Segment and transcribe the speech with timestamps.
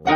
[0.00, 0.08] Hallo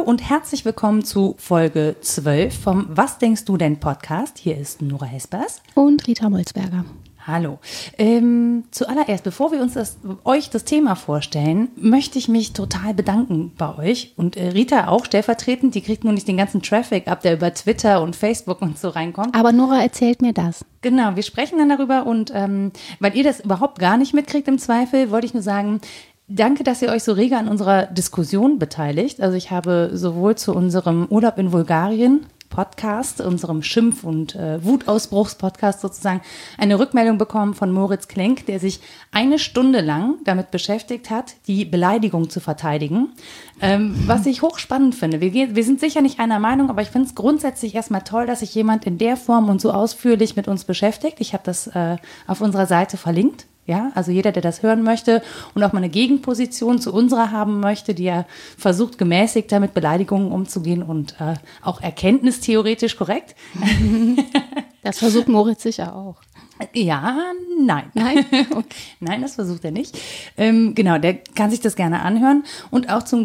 [0.00, 4.38] und herzlich willkommen zu Folge 12 vom Was denkst du denn Podcast.
[4.38, 5.62] Hier ist Nora Hespers.
[5.74, 6.86] Und Rita Molzberger.
[7.26, 7.58] Hallo.
[7.98, 13.52] Ähm, zuallererst, bevor wir uns das, euch das Thema vorstellen, möchte ich mich total bedanken
[13.58, 15.74] bei euch und äh, Rita auch stellvertretend.
[15.74, 18.90] Die kriegt nur nicht den ganzen Traffic ab, der über Twitter und Facebook und so
[18.90, 19.34] reinkommt.
[19.34, 20.64] Aber Nora erzählt mir das.
[20.82, 24.58] Genau, wir sprechen dann darüber und ähm, weil ihr das überhaupt gar nicht mitkriegt im
[24.58, 25.80] Zweifel, wollte ich nur sagen,
[26.28, 29.20] Danke, dass ihr euch so rege an unserer Diskussion beteiligt.
[29.20, 35.82] Also ich habe sowohl zu unserem Urlaub in Bulgarien Podcast, unserem Schimpf- und äh, Wutausbruchspodcast
[35.82, 36.22] sozusagen,
[36.56, 38.80] eine Rückmeldung bekommen von Moritz Klenk, der sich
[39.12, 43.10] eine Stunde lang damit beschäftigt hat, die Beleidigung zu verteidigen.
[43.60, 45.20] Ähm, was ich hochspannend finde.
[45.20, 48.40] Wir, wir sind sicher nicht einer Meinung, aber ich finde es grundsätzlich erstmal toll, dass
[48.40, 51.20] sich jemand in der Form und so ausführlich mit uns beschäftigt.
[51.20, 53.44] Ich habe das äh, auf unserer Seite verlinkt.
[53.66, 55.22] Ja, also jeder, der das hören möchte
[55.54, 58.24] und auch mal eine Gegenposition zu unserer haben möchte, die ja
[58.56, 63.34] versucht, gemäßigter mit Beleidigungen umzugehen und äh, auch erkenntnistheoretisch korrekt.
[64.82, 66.14] Das versucht Moritz sicher auch.
[66.72, 67.90] Ja, nein.
[67.94, 68.24] Nein?
[69.00, 69.98] Nein, das versucht er nicht.
[70.36, 72.44] Ähm, genau, der kann sich das gerne anhören.
[72.70, 73.24] Und auch zum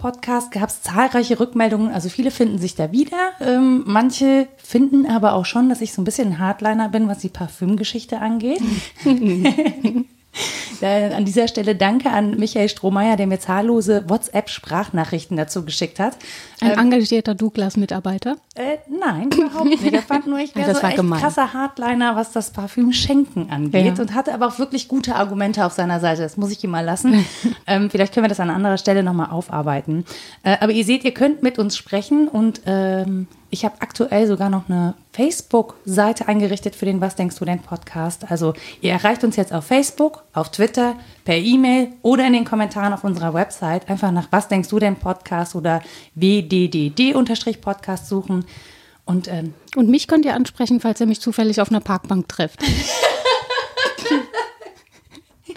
[0.00, 1.92] Geruchspodcast gab es zahlreiche Rückmeldungen.
[1.92, 3.32] Also viele finden sich da wieder.
[3.40, 7.18] Ähm, manche finden aber auch schon, dass ich so ein bisschen ein Hardliner bin, was
[7.18, 8.60] die Parfümgeschichte angeht.
[10.82, 16.16] An dieser Stelle danke an Michael Strohmeier, der mir zahllose WhatsApp-Sprachnachrichten dazu geschickt hat.
[16.60, 18.36] Ein engagierter Douglas-Mitarbeiter.
[18.54, 19.84] Äh, nein, überhaupt nicht.
[19.92, 21.20] Er fand nur, ich wäre Das so gemein.
[21.20, 24.02] krasser Hardliner, was das Parfüm Schenken angeht Ja.
[24.02, 26.22] und hatte aber auch wirklich gute Argumente auf seiner Seite.
[26.22, 27.26] Das muss ich ihm mal lassen.
[27.66, 30.06] ähm, vielleicht können wir das an anderer Stelle nochmal aufarbeiten.
[30.44, 34.48] Äh, aber ihr seht, ihr könnt mit uns sprechen und ähm, ich habe aktuell sogar
[34.48, 38.30] noch eine Facebook-Seite eingerichtet für den Was denkst du denn Podcast.
[38.30, 42.92] Also ihr erreicht uns jetzt auf Facebook, auf Twitter, per E-Mail oder in den Kommentaren
[42.92, 43.88] auf unserer Website.
[43.88, 45.82] Einfach nach Was denkst du denn Podcast oder
[46.14, 48.44] WDDD-Podcast suchen.
[49.04, 52.62] Und ähm, Und mich könnt ihr ansprechen, falls ihr mich zufällig auf einer Parkbank trefft.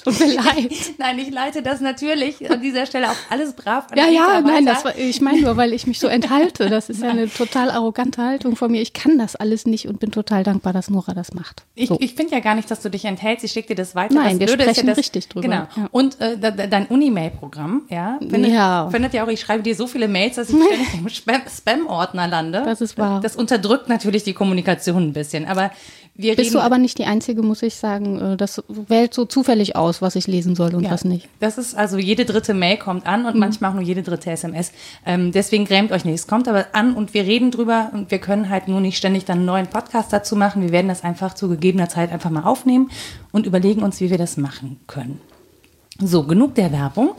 [0.04, 0.72] Tut mir leid.
[0.98, 4.66] Nein, ich leite das natürlich an dieser Stelle auch alles brav an Ja, ja, nein,
[4.66, 6.70] das war, ich meine nur, weil ich mich so enthalte.
[6.70, 8.82] Das ist ja eine total arrogante Haltung von mir.
[8.82, 11.64] Ich kann das alles nicht und bin total dankbar, dass Nora das macht.
[11.76, 11.98] Ich, So.
[12.00, 13.46] ich finde ja gar nicht, dass du dich enthältst.
[13.46, 14.14] Ich schicke dir das weiter.
[14.16, 15.48] Nein, das wir sprechen ja, dass, richtig drüber.
[15.48, 15.68] Genau.
[15.76, 15.88] Ja.
[15.92, 18.90] Und äh, de- de- dein Unimail-Programm, ja, findet, Ja.
[18.92, 22.28] findet ja auch, ich schreibe dir so viele Mails, dass ich ständig im Spam- Spam-Ordner
[22.28, 22.62] lande.
[22.66, 23.22] Das ist wahr.
[23.22, 25.46] Das unterdrückt natürlich die Kommunikation ein bisschen.
[25.48, 25.72] Aber
[26.16, 28.20] wir Bist reden, du aber nicht die Einzige, muss ich sagen.
[28.34, 31.28] Äh, Das wählt so zufällig aus, was ich lesen soll und Ja, was nicht.
[31.40, 34.72] Das ist also jede dritte Mail kommt an und manchmal auch nur jede dritte SMS.
[35.06, 36.16] Ähm, deswegen grämt euch nicht.
[36.16, 39.26] Es kommt aber an und wir reden drüber und wir können halt nur nicht ständig
[39.26, 40.62] dann einen neuen Podcast dazu machen.
[40.62, 42.92] Wir werden das einfach zu gegebener Zeit einfach mal aufnehmen
[43.32, 45.20] und überlegen uns, wie wir das machen können.
[46.00, 47.12] So, genug der Werbung.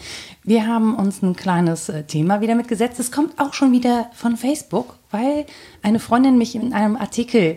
[0.42, 2.98] Wir haben uns ein kleines äh, Thema wieder mitgesetzt.
[3.00, 5.46] Es kommt auch schon wieder von Facebook, weil
[5.82, 7.56] eine Freundin mich in einem Artikel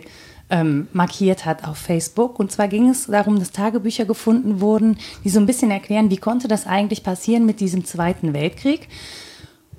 [0.50, 2.38] ähm, markiert hat auf Facebook.
[2.38, 6.16] Und zwar ging es darum, dass Tagebücher gefunden wurden, die so ein bisschen erklären, wie
[6.16, 8.88] konnte das eigentlich passieren mit diesem Zweiten Weltkrieg.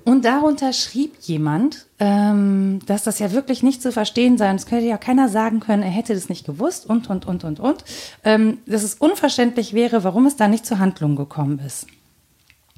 [0.04, 4.50] Und darunter schrieb jemand, ähm, dass das ja wirklich nicht zu verstehen sei.
[4.50, 7.44] Und es könnte ja keiner sagen können, er hätte das nicht gewusst und, und, und,
[7.44, 7.84] und, und.
[8.24, 11.86] Ähm, dass es unverständlich wäre, warum es da nicht zur Handlung gekommen ist.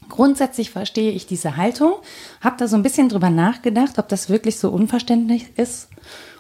[0.09, 1.95] Grundsätzlich verstehe ich diese Haltung,
[2.41, 5.89] habe da so ein bisschen drüber nachgedacht, ob das wirklich so unverständlich ist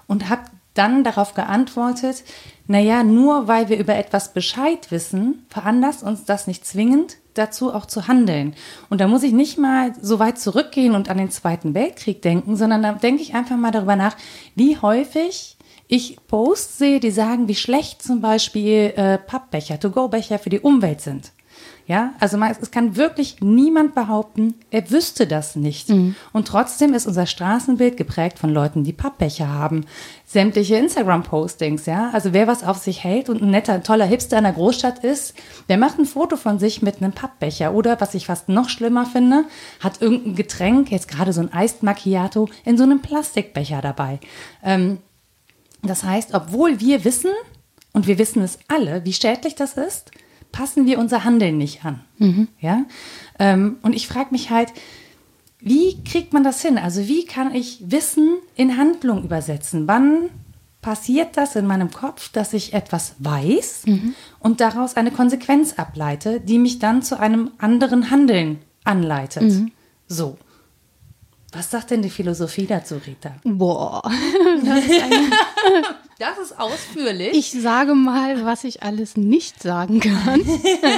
[0.06, 0.42] und habe
[0.74, 2.24] dann darauf geantwortet,
[2.66, 7.86] naja, nur weil wir über etwas Bescheid wissen, veranlasst uns das nicht zwingend dazu auch
[7.86, 8.54] zu handeln.
[8.90, 12.56] Und da muss ich nicht mal so weit zurückgehen und an den Zweiten Weltkrieg denken,
[12.56, 14.16] sondern da denke ich einfach mal darüber nach,
[14.54, 15.56] wie häufig
[15.88, 21.00] ich Posts sehe, die sagen, wie schlecht zum Beispiel äh, Pappbecher, To-Go-Becher für die Umwelt
[21.00, 21.32] sind.
[21.86, 25.90] Ja, also man, es kann wirklich niemand behaupten, er wüsste das nicht.
[26.32, 29.84] Und trotzdem ist unser Straßenbild geprägt von Leuten, die Pappbecher haben.
[30.32, 32.08] Sämtliche Instagram-Postings, ja.
[32.14, 35.34] Also wer was auf sich hält und ein netter, toller Hipster in der Großstadt ist,
[35.68, 37.74] der macht ein Foto von sich mit einem Pappbecher.
[37.74, 39.44] Oder, was ich fast noch schlimmer finde,
[39.80, 44.20] hat irgendein Getränk, jetzt gerade so ein Iced Macchiato, in so einem Plastikbecher dabei.
[44.64, 45.00] Ähm,
[45.82, 47.32] das heißt, obwohl wir wissen,
[47.92, 50.12] und wir wissen es alle, wie schädlich das ist,
[50.50, 52.00] passen wir unser Handeln nicht an.
[52.58, 52.86] Ja?
[53.38, 54.72] Ähm, und ich frage mich halt,
[55.62, 56.76] wie kriegt man das hin?
[56.78, 59.86] Also wie kann ich Wissen in Handlung übersetzen?
[59.86, 60.28] Wann
[60.80, 63.84] passiert das in meinem Kopf, dass ich etwas weiß
[64.40, 69.44] und daraus eine Konsequenz ableite, die mich dann zu einem anderen Handeln anleitet?
[70.08, 70.36] So.
[71.52, 73.34] Was sagt denn die Philosophie dazu, Rita?
[73.44, 74.02] Boah,
[74.64, 75.02] Das ist
[76.58, 77.32] ausführlich.
[77.32, 80.40] ich sage mal, was ich alles nicht sagen kann.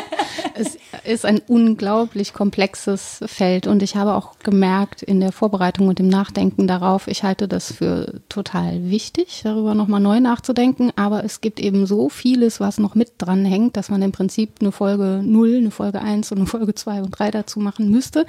[0.54, 6.00] es ist ein unglaublich komplexes Feld und ich habe auch gemerkt in der Vorbereitung und
[6.00, 11.40] im Nachdenken darauf, ich halte das für total wichtig, darüber nochmal neu nachzudenken, aber es
[11.40, 15.20] gibt eben so vieles, was noch mit dran hängt, dass man im Prinzip eine Folge
[15.24, 18.26] 0, eine Folge 1 und eine Folge 2 und 3 dazu machen müsste.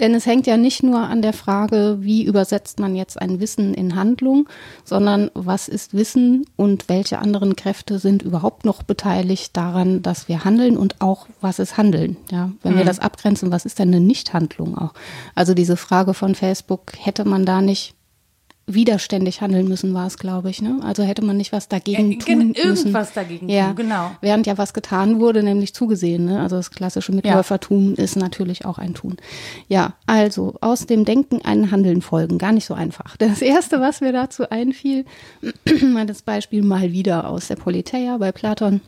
[0.00, 3.74] Denn es hängt ja nicht nur an der Frage, wie übersetzt man jetzt ein Wissen
[3.74, 4.48] in Handlung,
[4.84, 10.44] sondern was ist Wissen und welche anderen Kräfte sind überhaupt noch beteiligt daran, dass wir
[10.44, 12.16] handeln und auch was ist Handeln.
[12.30, 14.94] Ja, wenn wir das abgrenzen, was ist denn eine Nichthandlung auch?
[15.34, 17.94] Also diese Frage von Facebook, hätte man da nicht
[18.74, 20.62] widerständig handeln müssen, war es, glaube ich.
[20.62, 20.80] Ne?
[20.82, 23.14] Also hätte man nicht was dagegen Äh, tun gen- irgendwas müssen.
[23.14, 23.68] dagegen ja.
[23.68, 24.10] tun, genau.
[24.20, 26.24] Während ja was getan wurde, nämlich zugesehen.
[26.26, 26.40] Ne?
[26.40, 29.16] Also das klassische Mitläufertum ist natürlich auch ein Tun.
[29.68, 32.38] Ja, also aus dem Denken ein Handeln folgen.
[32.38, 33.16] Gar nicht so einfach.
[33.16, 35.04] Das Erste, was mir dazu einfiel,
[35.94, 38.80] war das Beispiel mal wieder aus der Politeia bei Platon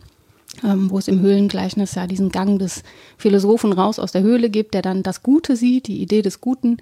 [0.62, 2.84] ähm, wo es im Höhlengleichnis ja diesen Gang des
[3.19, 6.76] Philosophen raus aus der Höhle gibt, der dann das Gute sieht, die Idee des Guten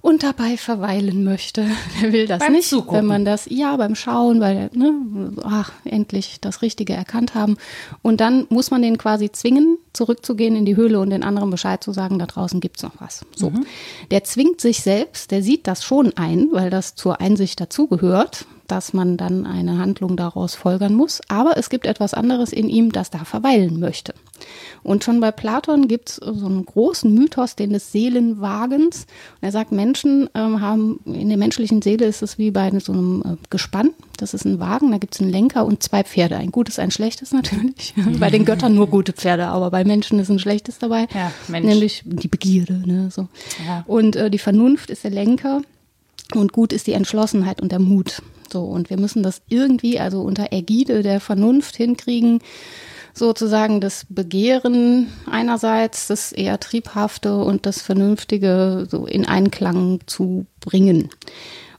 [0.00, 1.66] und dabei verweilen möchte.
[2.02, 2.98] Der will das Beim nicht, Zugucken.
[2.98, 7.56] wenn man das, ja, beim Schauen, weil, ne, ach, endlich das Richtige erkannt haben.
[8.02, 11.82] Und dann muss man den quasi zwingen, zurückzugehen in die Höhle und den anderen Bescheid
[11.82, 13.24] zu sagen, da draußen gibt's noch was.
[13.34, 13.52] So.
[14.10, 18.92] Der zwingt sich selbst, der sieht das schon ein, weil das zur Einsicht dazugehört, dass
[18.92, 21.20] man dann eine Handlung daraus folgern muss.
[21.28, 24.14] Aber es gibt etwas anderes in ihm, das da verweilen möchte.
[24.82, 29.06] Und schon bei Platon gibt es so einen großen Mythos, den des Seelenwagens.
[29.40, 32.92] Und er sagt, Menschen ähm, haben, in der menschlichen Seele ist es wie bei so
[32.92, 33.90] einem äh, Gespann.
[34.16, 36.36] Das ist ein Wagen, da gibt es einen Lenker und zwei Pferde.
[36.36, 37.94] Ein gutes, ein schlechtes natürlich.
[38.18, 41.06] bei den Göttern nur gute Pferde, aber bei Menschen ist ein schlechtes dabei.
[41.14, 41.66] Ja, Mensch.
[41.66, 42.82] Nämlich die Begierde.
[42.86, 43.28] Ne, so.
[43.66, 43.84] Ja.
[43.86, 45.62] Und äh, die Vernunft ist der Lenker
[46.34, 48.22] und gut ist die Entschlossenheit und der Mut.
[48.52, 52.40] So, und wir müssen das irgendwie, also unter Ägide der Vernunft hinkriegen,
[53.14, 61.10] sozusagen das Begehren einerseits, das eher Triebhafte und das Vernünftige so in Einklang zu bringen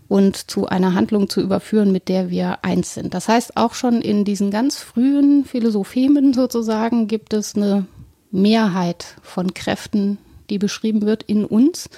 [0.07, 3.13] und zu einer Handlung zu überführen, mit der wir eins sind.
[3.13, 7.85] Das heißt, auch schon in diesen ganz frühen Philosophemen sozusagen gibt es eine
[8.29, 10.18] Mehrheit von Kräften,
[10.50, 11.89] die beschrieben wird in uns,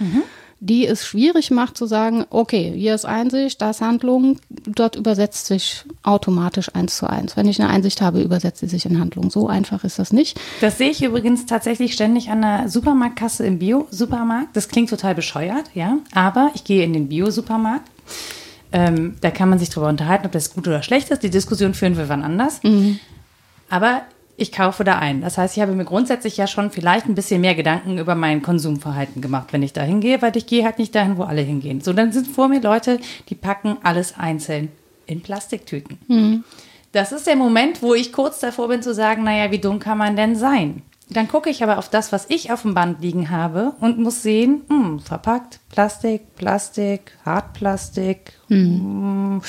[0.64, 5.48] die es schwierig macht zu sagen, okay, hier ist Einsicht, da ist Handlung, dort übersetzt
[5.48, 7.36] sich automatisch eins zu eins.
[7.36, 9.30] Wenn ich eine Einsicht habe, übersetzt sie sich in Handlung.
[9.30, 10.40] So einfach ist das nicht.
[10.62, 14.56] Das sehe ich übrigens tatsächlich ständig an der Supermarktkasse im Bio-Supermarkt.
[14.56, 15.98] Das klingt total bescheuert, ja.
[16.14, 17.92] Aber ich gehe in den Bio-Supermarkt.
[18.72, 21.24] Ähm, da kann man sich drüber unterhalten, ob das gut oder schlecht ist.
[21.24, 22.62] Die Diskussion führen wir wann anders.
[23.70, 24.04] Aber
[24.36, 25.22] ich kaufe da ein.
[25.22, 28.42] Das heißt, ich habe mir grundsätzlich ja schon vielleicht ein bisschen mehr Gedanken über mein
[28.42, 31.82] Konsumverhalten gemacht, wenn ich da hingehe, weil ich gehe halt nicht dahin, wo alle hingehen.
[31.82, 33.00] So, dann sind vor mir Leute,
[33.30, 34.70] die packen alles einzeln
[35.06, 36.00] in Plastiktüten.
[36.92, 39.98] Das ist der Moment, wo ich kurz davor bin zu sagen, naja, wie dumm kann
[39.98, 40.82] man denn sein?
[41.10, 44.24] Dann gucke ich aber auf das, was ich auf dem Band liegen habe und muss
[44.24, 48.34] sehen, hm, verpackt, Plastik, Plastik, Hartplastik.
[48.48, 49.42] hm,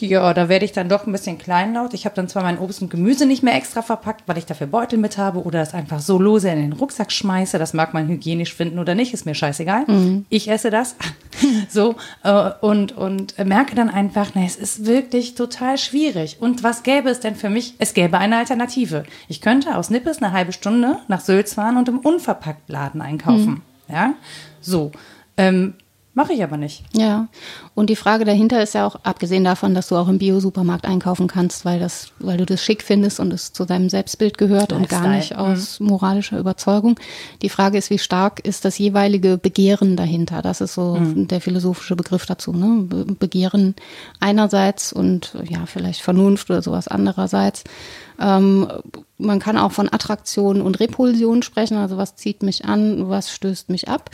[0.00, 1.94] Ja, da werde ich dann doch ein bisschen kleinlaut.
[1.94, 4.66] Ich habe dann zwar mein Obst und Gemüse nicht mehr extra verpackt, weil ich dafür
[4.66, 7.58] Beutel mit habe oder es einfach so lose in den Rucksack schmeiße.
[7.58, 9.84] Das mag man hygienisch finden oder nicht, ist mir scheißegal.
[10.30, 10.96] Ich esse das.
[11.68, 16.38] so äh, und und merke dann einfach, na, es ist wirklich total schwierig.
[16.40, 17.74] Und was gäbe es denn für mich?
[17.78, 19.04] Es gäbe eine Alternative.
[19.28, 23.62] Ich könnte aus Nippes eine halbe Stunde nach Sülz fahren und im Unverpacktladen einkaufen.
[23.88, 24.14] Ja,
[24.60, 24.92] so.
[25.36, 25.74] Ähm,
[26.12, 26.82] Mache ich aber nicht.
[26.92, 27.28] Ja,
[27.76, 31.28] und die Frage dahinter ist ja auch, abgesehen davon, dass du auch im Bio-Supermarkt einkaufen
[31.28, 34.88] kannst, weil, das, weil du das schick findest und es zu deinem Selbstbild gehört und
[34.88, 36.98] gar nicht aus moralischer Überzeugung.
[37.42, 40.42] Die Frage ist, wie stark ist das jeweilige Begehren dahinter?
[40.42, 42.52] Das ist so der philosophische Begriff dazu.
[42.52, 42.82] Ne?
[42.86, 43.76] Be Begehren
[44.18, 47.62] einerseits und ja, vielleicht Vernunft oder sowas andererseits.
[48.20, 48.68] Ähm,
[49.16, 53.70] man kann auch von Attraktion und Repulsion sprechen, also was zieht mich an, was stößt
[53.70, 54.10] mich ab.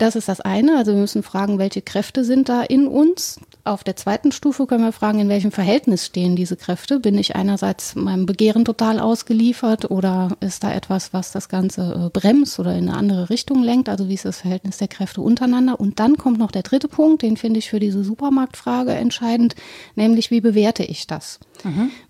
[0.00, 0.78] Das ist das eine.
[0.78, 3.38] Also wir müssen fragen, welche Kräfte sind da in uns.
[3.64, 7.00] Auf der zweiten Stufe können wir fragen, in welchem Verhältnis stehen diese Kräfte.
[7.00, 12.18] Bin ich einerseits meinem Begehren total ausgeliefert oder ist da etwas, was das Ganze äh,
[12.18, 13.90] bremst oder in eine andere Richtung lenkt?
[13.90, 15.78] Also wie ist das Verhältnis der Kräfte untereinander?
[15.78, 19.54] Und dann kommt noch der dritte Punkt, den finde ich für diese Supermarktfrage entscheidend,
[19.96, 21.40] nämlich wie bewerte ich das?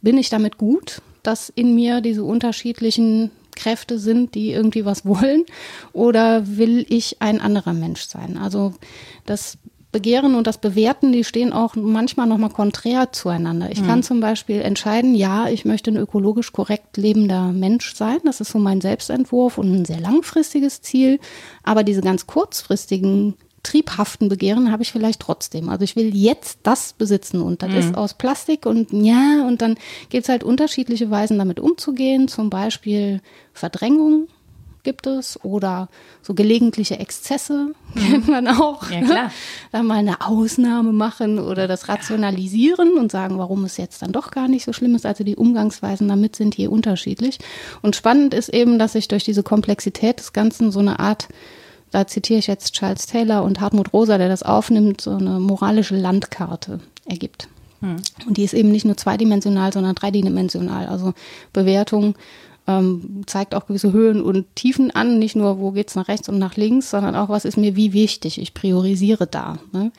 [0.00, 5.44] Bin ich damit gut, dass in mir diese unterschiedlichen Kräfte sind, die irgendwie was wollen?
[5.92, 8.38] Oder will ich ein anderer Mensch sein?
[8.38, 8.74] Also
[9.26, 9.58] das
[9.92, 13.72] Begehren und das Bewerten, die stehen auch manchmal nochmal konträr zueinander.
[13.72, 18.18] Ich kann zum Beispiel entscheiden, ja, ich möchte ein ökologisch korrekt lebender Mensch sein.
[18.24, 21.18] Das ist so mein Selbstentwurf und ein sehr langfristiges Ziel.
[21.64, 25.68] Aber diese ganz kurzfristigen triebhaften Begehren habe ich vielleicht trotzdem.
[25.68, 27.76] Also ich will jetzt das besitzen und das mhm.
[27.76, 29.76] ist aus Plastik und ja, und dann
[30.08, 32.28] gibt es halt unterschiedliche Weisen, damit umzugehen.
[32.28, 33.20] Zum Beispiel
[33.52, 34.28] Verdrängung
[34.82, 35.88] gibt es oder
[36.22, 38.00] so gelegentliche Exzesse mhm.
[38.00, 38.90] kennt man auch.
[38.90, 39.32] Ja, klar.
[39.72, 44.30] Dann mal eine Ausnahme machen oder das rationalisieren und sagen, warum es jetzt dann doch
[44.30, 45.06] gar nicht so schlimm ist.
[45.06, 47.38] Also die Umgangsweisen damit sind hier unterschiedlich.
[47.82, 51.28] Und spannend ist eben, dass sich durch diese Komplexität des Ganzen so eine Art
[51.90, 55.96] da zitiere ich jetzt Charles Taylor und Hartmut Rosa, der das aufnimmt, so eine moralische
[55.96, 57.48] Landkarte ergibt.
[57.80, 57.96] Hm.
[58.26, 60.86] Und die ist eben nicht nur zweidimensional, sondern dreidimensional.
[60.86, 61.14] Also
[61.52, 62.14] Bewertung,
[62.78, 66.38] ähm, zeigt auch gewisse Höhen und Tiefen an, nicht nur, wo geht's nach rechts und
[66.38, 68.40] nach links, sondern auch, was ist mir wie wichtig.
[68.40, 69.58] Ich priorisiere da.
[69.72, 69.90] Ne?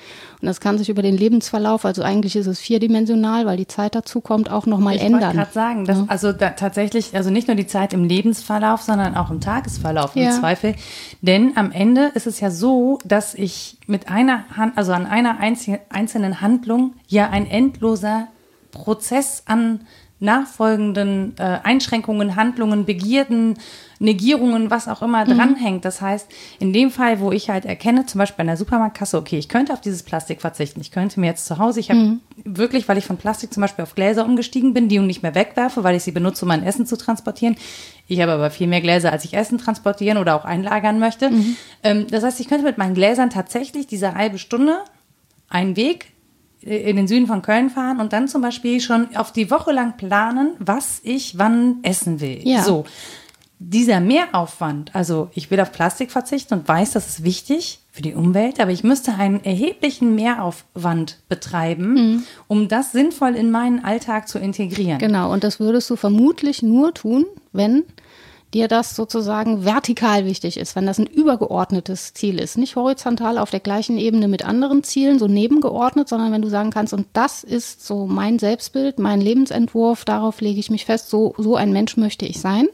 [0.41, 3.95] Und das kann sich über den Lebensverlauf, also eigentlich ist es vierdimensional, weil die Zeit
[3.95, 5.19] dazu kommt, auch nochmal ändern.
[5.19, 6.05] Ich wollte gerade sagen, dass, ja.
[6.07, 10.23] also da, tatsächlich, also nicht nur die Zeit im Lebensverlauf, sondern auch im Tagesverlauf im
[10.23, 10.31] ja.
[10.31, 10.75] Zweifel.
[11.21, 15.37] Denn am Ende ist es ja so, dass ich mit einer Hand, also an einer
[15.39, 18.27] einzelnen Handlung ja ein endloser
[18.71, 19.81] Prozess an
[20.21, 23.57] nachfolgenden äh, Einschränkungen, Handlungen, Begierden,
[23.99, 25.35] Negierungen, was auch immer mhm.
[25.35, 25.83] dranhängt.
[25.83, 26.27] Das heißt,
[26.59, 29.73] in dem Fall, wo ich halt erkenne, zum Beispiel bei einer Supermarktkasse, okay, ich könnte
[29.73, 30.79] auf dieses Plastik verzichten.
[30.79, 32.21] Ich könnte mir jetzt zu Hause, ich habe mhm.
[32.45, 35.35] wirklich, weil ich von Plastik zum Beispiel auf Gläser umgestiegen bin, die und nicht mehr
[35.35, 37.55] wegwerfe, weil ich sie benutze, um mein Essen zu transportieren.
[38.07, 41.31] Ich habe aber viel mehr Gläser, als ich Essen transportieren oder auch einlagern möchte.
[41.31, 41.55] Mhm.
[41.83, 44.77] Ähm, das heißt, ich könnte mit meinen Gläsern tatsächlich diese halbe Stunde
[45.49, 46.11] einen Weg
[46.61, 49.97] in den Süden von Köln fahren und dann zum Beispiel schon auf die Woche lang
[49.97, 52.39] planen, was ich wann essen will.
[52.43, 52.63] Ja.
[52.63, 52.85] So.
[53.63, 58.15] Dieser Mehraufwand, also ich will auf Plastik verzichten und weiß, das ist wichtig für die
[58.15, 62.23] Umwelt, aber ich müsste einen erheblichen Mehraufwand betreiben, mhm.
[62.47, 64.97] um das sinnvoll in meinen Alltag zu integrieren.
[64.97, 67.83] Genau, und das würdest du vermutlich nur tun, wenn
[68.53, 73.49] dir das sozusagen vertikal wichtig ist, wenn das ein übergeordnetes Ziel ist, nicht horizontal auf
[73.49, 77.43] der gleichen Ebene mit anderen Zielen, so nebengeordnet, sondern wenn du sagen kannst, und das
[77.43, 81.97] ist so mein Selbstbild, mein Lebensentwurf, darauf lege ich mich fest, so, so ein Mensch
[81.97, 82.67] möchte ich sein.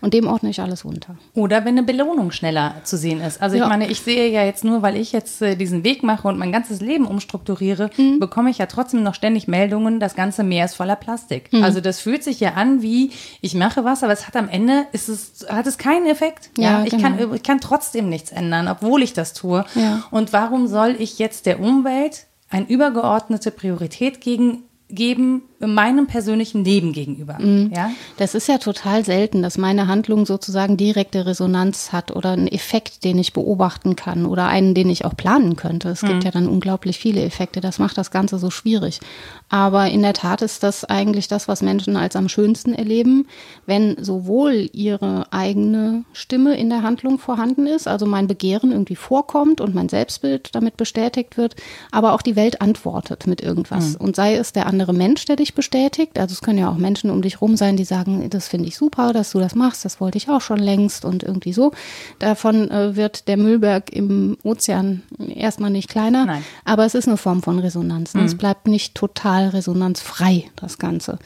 [0.00, 1.16] Und dem ordne ich alles unter.
[1.34, 3.40] Oder wenn eine Belohnung schneller zu sehen ist.
[3.40, 3.68] Also ich ja.
[3.68, 6.52] meine, ich sehe ja jetzt nur, weil ich jetzt äh, diesen Weg mache und mein
[6.52, 8.18] ganzes Leben umstrukturiere, mhm.
[8.18, 11.52] bekomme ich ja trotzdem noch ständig Meldungen, das ganze Meer ist voller Plastik.
[11.52, 11.64] Mhm.
[11.64, 13.10] Also das fühlt sich ja an wie,
[13.40, 16.50] ich mache was, aber es hat am Ende, ist es, hat es keinen Effekt.
[16.58, 17.02] Ja, ja ich, genau.
[17.02, 19.64] kann, ich kann trotzdem nichts ändern, obwohl ich das tue.
[19.74, 20.04] Ja.
[20.10, 26.92] Und warum soll ich jetzt der Umwelt eine übergeordnete Priorität gegen geben meinem persönlichen Leben
[26.92, 27.38] gegenüber.
[27.40, 27.72] Mhm.
[27.74, 27.90] Ja?
[28.16, 33.04] Das ist ja total selten, dass meine Handlung sozusagen direkte Resonanz hat oder einen Effekt,
[33.04, 35.88] den ich beobachten kann oder einen, den ich auch planen könnte.
[35.88, 36.08] Es mhm.
[36.08, 37.60] gibt ja dann unglaublich viele Effekte.
[37.60, 39.00] Das macht das Ganze so schwierig.
[39.48, 43.26] Aber in der Tat ist das eigentlich das, was Menschen als am schönsten erleben,
[43.64, 49.60] wenn sowohl ihre eigene Stimme in der Handlung vorhanden ist, also mein Begehren irgendwie vorkommt
[49.60, 51.56] und mein Selbstbild damit bestätigt wird,
[51.92, 53.94] aber auch die Welt antwortet mit irgendwas.
[53.94, 54.04] Mhm.
[54.04, 56.18] Und sei es der andere Mensch, der dich bestätigt.
[56.18, 58.76] Also es können ja auch Menschen um dich rum sein, die sagen, das finde ich
[58.76, 61.72] super, dass du das machst, das wollte ich auch schon längst und irgendwie so.
[62.18, 65.02] Davon äh, wird der Müllberg im Ozean
[65.34, 66.44] erstmal nicht kleiner, Nein.
[66.64, 68.14] aber es ist eine Form von Resonanz.
[68.14, 68.22] Ne?
[68.22, 68.26] Mhm.
[68.26, 71.18] Es bleibt nicht total resonanzfrei, das Ganze.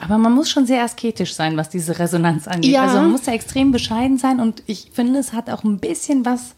[0.00, 2.72] Aber man muss schon sehr asketisch sein, was diese Resonanz angeht.
[2.72, 2.82] Ja.
[2.82, 6.24] Also man muss ja extrem bescheiden sein und ich finde, es hat auch ein bisschen
[6.24, 6.54] was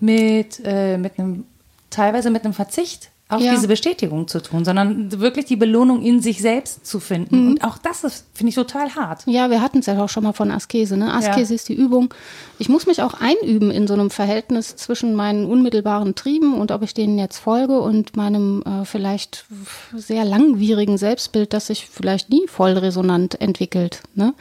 [0.00, 1.44] mit, äh, mit einem,
[1.90, 3.50] teilweise mit einem Verzicht auf ja.
[3.50, 7.42] diese Bestätigung zu tun, sondern wirklich die Belohnung in sich selbst zu finden.
[7.42, 7.50] Mhm.
[7.50, 9.24] Und auch das finde ich, total hart.
[9.26, 10.96] Ja, wir hatten es ja auch schon mal von Askese.
[10.96, 11.12] Ne?
[11.12, 11.56] Askese ja.
[11.56, 12.14] ist die Übung.
[12.60, 16.82] Ich muss mich auch einüben in so einem Verhältnis zwischen meinen unmittelbaren Trieben und ob
[16.82, 19.46] ich denen jetzt folge und meinem äh, vielleicht
[19.92, 24.02] sehr langwierigen Selbstbild, das sich vielleicht nie voll resonant entwickelt.
[24.14, 24.34] Ne?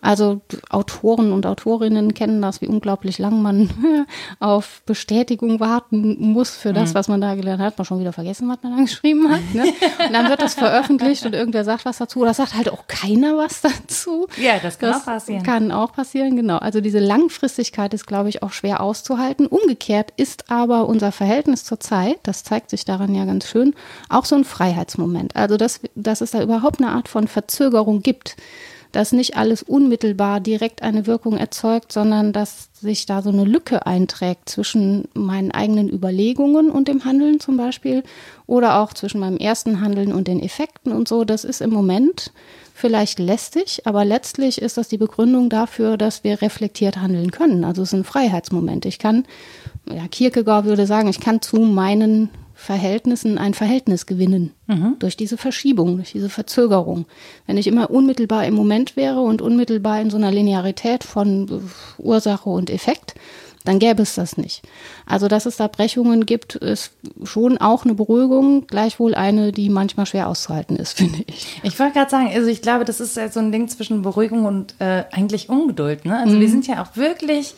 [0.00, 3.70] Also Autoren und Autorinnen kennen das, wie unglaublich lang man
[4.40, 6.94] auf Bestätigung warten muss für das, mhm.
[6.94, 7.78] was man da gelernt hat.
[7.78, 9.54] Man schon wieder vergessen vergessen, was man dann geschrieben hat.
[9.54, 9.64] Ne?
[10.06, 12.20] Und dann wird das veröffentlicht und irgendwer sagt was dazu.
[12.20, 14.26] Oder sagt halt auch keiner was dazu.
[14.36, 15.42] Ja, das kann das auch passieren.
[15.42, 16.58] Kann auch passieren, genau.
[16.58, 19.46] Also diese Langfristigkeit ist, glaube ich, auch schwer auszuhalten.
[19.46, 23.74] Umgekehrt ist aber unser Verhältnis zur Zeit, das zeigt sich daran ja ganz schön,
[24.08, 25.36] auch so ein Freiheitsmoment.
[25.36, 28.36] Also dass, dass es da überhaupt eine Art von Verzögerung gibt
[28.92, 33.86] dass nicht alles unmittelbar direkt eine Wirkung erzeugt, sondern dass sich da so eine Lücke
[33.86, 38.02] einträgt zwischen meinen eigenen Überlegungen und dem Handeln zum Beispiel
[38.46, 41.24] oder auch zwischen meinem ersten Handeln und den Effekten und so.
[41.24, 42.32] Das ist im Moment
[42.74, 47.64] vielleicht lästig, aber letztlich ist das die Begründung dafür, dass wir reflektiert handeln können.
[47.64, 48.84] Also es ist ein Freiheitsmoment.
[48.84, 49.24] Ich kann,
[49.90, 52.30] ja, Kierkegaard würde sagen, ich kann zu meinen
[52.62, 54.52] Verhältnissen ein Verhältnis gewinnen.
[54.68, 54.94] Mhm.
[55.00, 57.06] Durch diese Verschiebung, durch diese Verzögerung.
[57.44, 61.64] Wenn ich immer unmittelbar im Moment wäre und unmittelbar in so einer Linearität von
[61.98, 63.14] Ursache und Effekt,
[63.64, 64.62] dann gäbe es das nicht.
[65.06, 66.92] Also, dass es da Brechungen gibt, ist
[67.24, 71.60] schon auch eine Beruhigung, gleichwohl eine, die manchmal schwer auszuhalten ist, finde ich.
[71.64, 74.44] Ich wollte gerade sagen, also ich glaube, das ist halt so ein Ding zwischen Beruhigung
[74.44, 76.04] und äh, eigentlich Ungeduld.
[76.04, 76.16] Ne?
[76.16, 76.40] Also mhm.
[76.40, 77.56] wir sind ja auch wirklich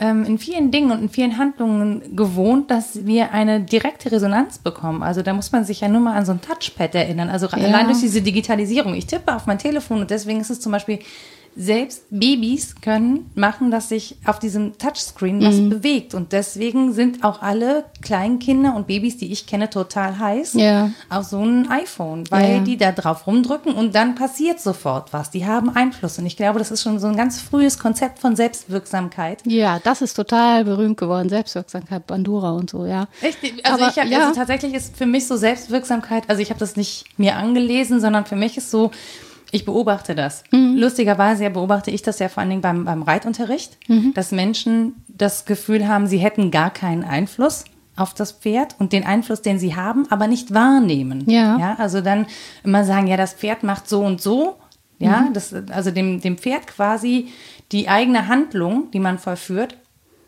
[0.00, 5.02] ähm, in vielen Dingen und in vielen Handlungen gewohnt, dass wir eine direkte Resonanz bekommen.
[5.02, 7.28] Also da muss man sich ja nur mal an so ein Touchpad erinnern.
[7.28, 7.58] Also ja.
[7.58, 8.94] allein durch diese Digitalisierung.
[8.94, 11.00] Ich tippe auf mein Telefon und deswegen ist es zum Beispiel
[11.56, 15.70] selbst Babys können machen, dass sich auf diesem Touchscreen was mhm.
[15.70, 16.14] bewegt.
[16.14, 20.90] Und deswegen sind auch alle Kleinkinder und Babys, die ich kenne, total heiß ja.
[21.08, 22.60] auf so ein iPhone, weil ja.
[22.60, 25.30] die da drauf rumdrücken und dann passiert sofort was.
[25.30, 26.18] Die haben Einfluss.
[26.18, 29.42] Und ich glaube, das ist schon so ein ganz frühes Konzept von Selbstwirksamkeit.
[29.44, 31.28] Ja, das ist total berühmt geworden.
[31.28, 33.08] Selbstwirksamkeit, Bandura und so, ja.
[33.22, 33.66] Richtig.
[33.66, 34.28] Also, Aber, ich hab, ja.
[34.28, 38.24] also tatsächlich ist für mich so Selbstwirksamkeit, also ich habe das nicht mir angelesen, sondern
[38.24, 38.90] für mich ist so,
[39.52, 40.44] ich beobachte das.
[40.50, 40.76] Mhm.
[40.76, 44.14] Lustigerweise beobachte ich das ja vor allen Dingen beim, beim Reitunterricht, mhm.
[44.14, 47.64] dass Menschen das Gefühl haben, sie hätten gar keinen Einfluss
[47.96, 51.28] auf das Pferd und den Einfluss, den sie haben, aber nicht wahrnehmen.
[51.28, 51.58] Ja.
[51.58, 52.26] ja also dann
[52.64, 54.56] immer sagen, ja, das Pferd macht so und so.
[54.98, 55.32] Ja, mhm.
[55.32, 57.28] das, also dem, dem Pferd quasi
[57.72, 59.76] die eigene Handlung, die man vollführt,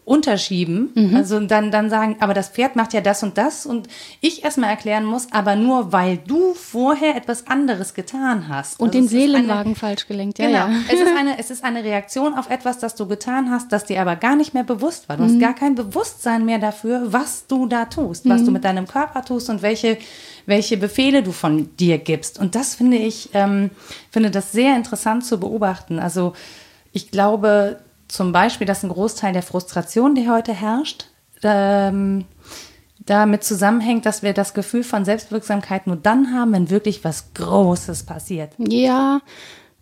[0.04, 0.90] unterschieben.
[0.94, 1.14] Mhm.
[1.14, 3.86] Also dann, dann sagen, aber das Pferd macht ja das und das und
[4.20, 8.80] ich erstmal erklären muss, aber nur weil du vorher etwas anderes getan hast.
[8.80, 10.46] Und also den Seelenwagen eine, falsch gelenkt, ja.
[10.46, 10.58] Genau.
[10.58, 10.70] Ja.
[10.88, 14.00] Es, ist eine, es ist eine Reaktion auf etwas, das du getan hast, das dir
[14.00, 15.16] aber gar nicht mehr bewusst war.
[15.16, 15.28] Du mhm.
[15.28, 18.46] hast gar kein Bewusstsein mehr dafür, was du da tust, was mhm.
[18.46, 19.98] du mit deinem Körper tust und welche,
[20.46, 22.40] welche Befehle du von dir gibst.
[22.40, 23.70] Und das finde ich, ähm,
[24.10, 26.00] finde das sehr interessant zu beobachten.
[26.00, 26.32] Also
[26.92, 27.78] ich glaube,
[28.12, 31.06] zum Beispiel, dass ein Großteil der Frustration, die heute herrscht,
[31.42, 32.26] ähm,
[33.00, 38.04] damit zusammenhängt, dass wir das Gefühl von Selbstwirksamkeit nur dann haben, wenn wirklich was Großes
[38.04, 38.52] passiert.
[38.58, 39.22] Ja,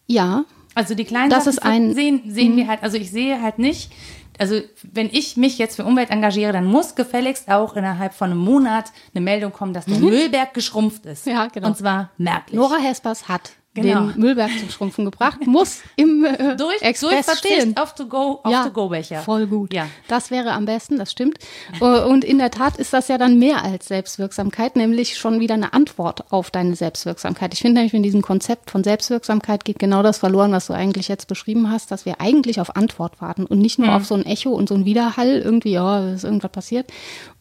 [0.06, 0.44] ja.
[0.76, 3.90] Also die kleinen das ist ein, sehen, sehen wir halt, also ich sehe halt nicht,
[4.38, 8.38] also wenn ich mich jetzt für Umwelt engagiere, dann muss gefälligst auch innerhalb von einem
[8.38, 10.04] Monat eine Meldung kommen, dass der mhm.
[10.04, 11.26] Müllberg geschrumpft ist.
[11.26, 11.66] Ja, genau.
[11.66, 12.54] Und zwar merklich.
[12.54, 14.06] Nora Hespers hat genau.
[14.08, 17.76] den Müllberg zum Schrumpfen gebracht, muss im äh, durch, Express durch stehen.
[17.76, 19.20] auf to go, auf ja, to go Becher.
[19.20, 19.72] Voll gut.
[19.72, 19.86] Ja.
[20.08, 21.38] Das wäre am besten, das stimmt.
[21.80, 25.54] Äh, und in der Tat ist das ja dann mehr als Selbstwirksamkeit, nämlich schon wieder
[25.54, 27.54] eine Antwort auf deine Selbstwirksamkeit.
[27.54, 31.08] Ich finde nämlich in diesem Konzept von Selbstwirksamkeit geht genau das verloren, was du eigentlich
[31.08, 33.94] jetzt beschrieben hast, dass wir eigentlich auf Antwort warten und nicht nur mhm.
[33.94, 36.90] auf so ein Echo und so ein Widerhall irgendwie, ja, ist irgendwas passiert,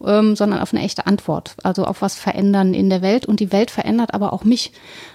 [0.05, 3.51] ähm, sondern auf eine echte Antwort, also auf was verändern in der Welt und die
[3.51, 4.71] Welt verändert aber auch mich.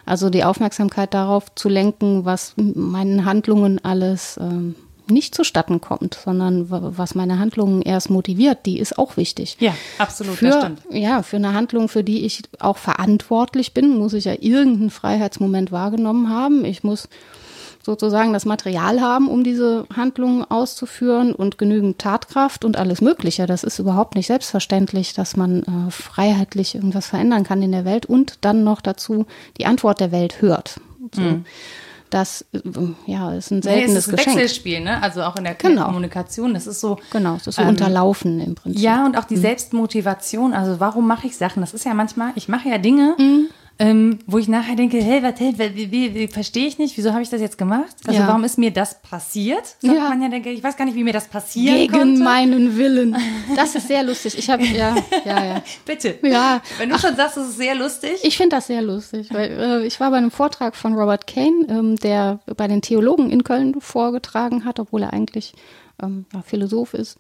[0.07, 4.75] Also die Aufmerksamkeit darauf zu lenken, was meinen Handlungen alles ähm,
[5.07, 9.57] nicht zustatten kommt, sondern was meine Handlungen erst motiviert, die ist auch wichtig.
[9.61, 10.73] Ja, absolut, für.
[10.91, 15.73] Ja, für eine Handlung, für die ich auch verantwortlich bin, muss ich ja irgendeinen Freiheitsmoment
[15.73, 16.65] wahrgenommen haben.
[16.65, 17.09] Ich muss
[17.85, 23.47] sozusagen das Material haben, um diese Handlungen auszuführen und genügend Tatkraft und alles Mögliche.
[23.47, 28.07] Das ist überhaupt nicht selbstverständlich, dass man äh, freiheitlich irgendwas verändern kann in der Welt
[28.07, 29.27] und dann noch dazu
[29.59, 30.81] die Antwort der Welt hört.
[31.15, 31.23] So.
[31.23, 31.45] Mhm.
[32.11, 32.61] Das äh,
[33.07, 34.19] ja, ist ein seltenes nee, es ist ein.
[34.19, 35.03] Wechselspiel, ne?
[35.03, 35.87] Also auch in der genau.
[35.87, 36.55] Kommunikation.
[36.55, 36.99] Das ist so.
[37.11, 38.81] Genau, das ist so ähm, unterlaufen im Prinzip.
[38.81, 39.41] Ja, und auch die mhm.
[39.41, 40.53] Selbstmotivation.
[40.53, 41.61] Also warum mache ich Sachen?
[41.61, 43.17] Das ist ja manchmal, ich mache ja Dinge.
[43.19, 46.97] Mhm ähm, wo ich nachher denke, hey, was, hey, wie, wie, wie verstehe ich nicht,
[46.97, 47.95] wieso habe ich das jetzt gemacht?
[48.07, 48.29] Also ja.
[48.29, 49.67] warum ist mir das passiert?
[49.67, 50.09] Sagt ja.
[50.09, 51.77] man ja, denke, ich weiß gar nicht, wie mir das passiert.
[51.77, 52.23] Gegen konnte.
[52.23, 53.17] meinen Willen.
[53.57, 54.39] Das ist sehr lustig.
[54.39, 55.63] Ich habe ja, ja, ja.
[55.85, 56.19] Bitte.
[56.23, 56.63] Ja.
[56.79, 58.13] Wenn du Ach, schon sagst, das ist sehr lustig.
[58.23, 61.67] Ich finde das sehr lustig, weil äh, ich war bei einem Vortrag von Robert Kane,
[61.69, 65.53] ähm, der bei den Theologen in Köln vorgetragen hat, obwohl er eigentlich
[66.01, 67.19] ähm, ja, Philosoph ist.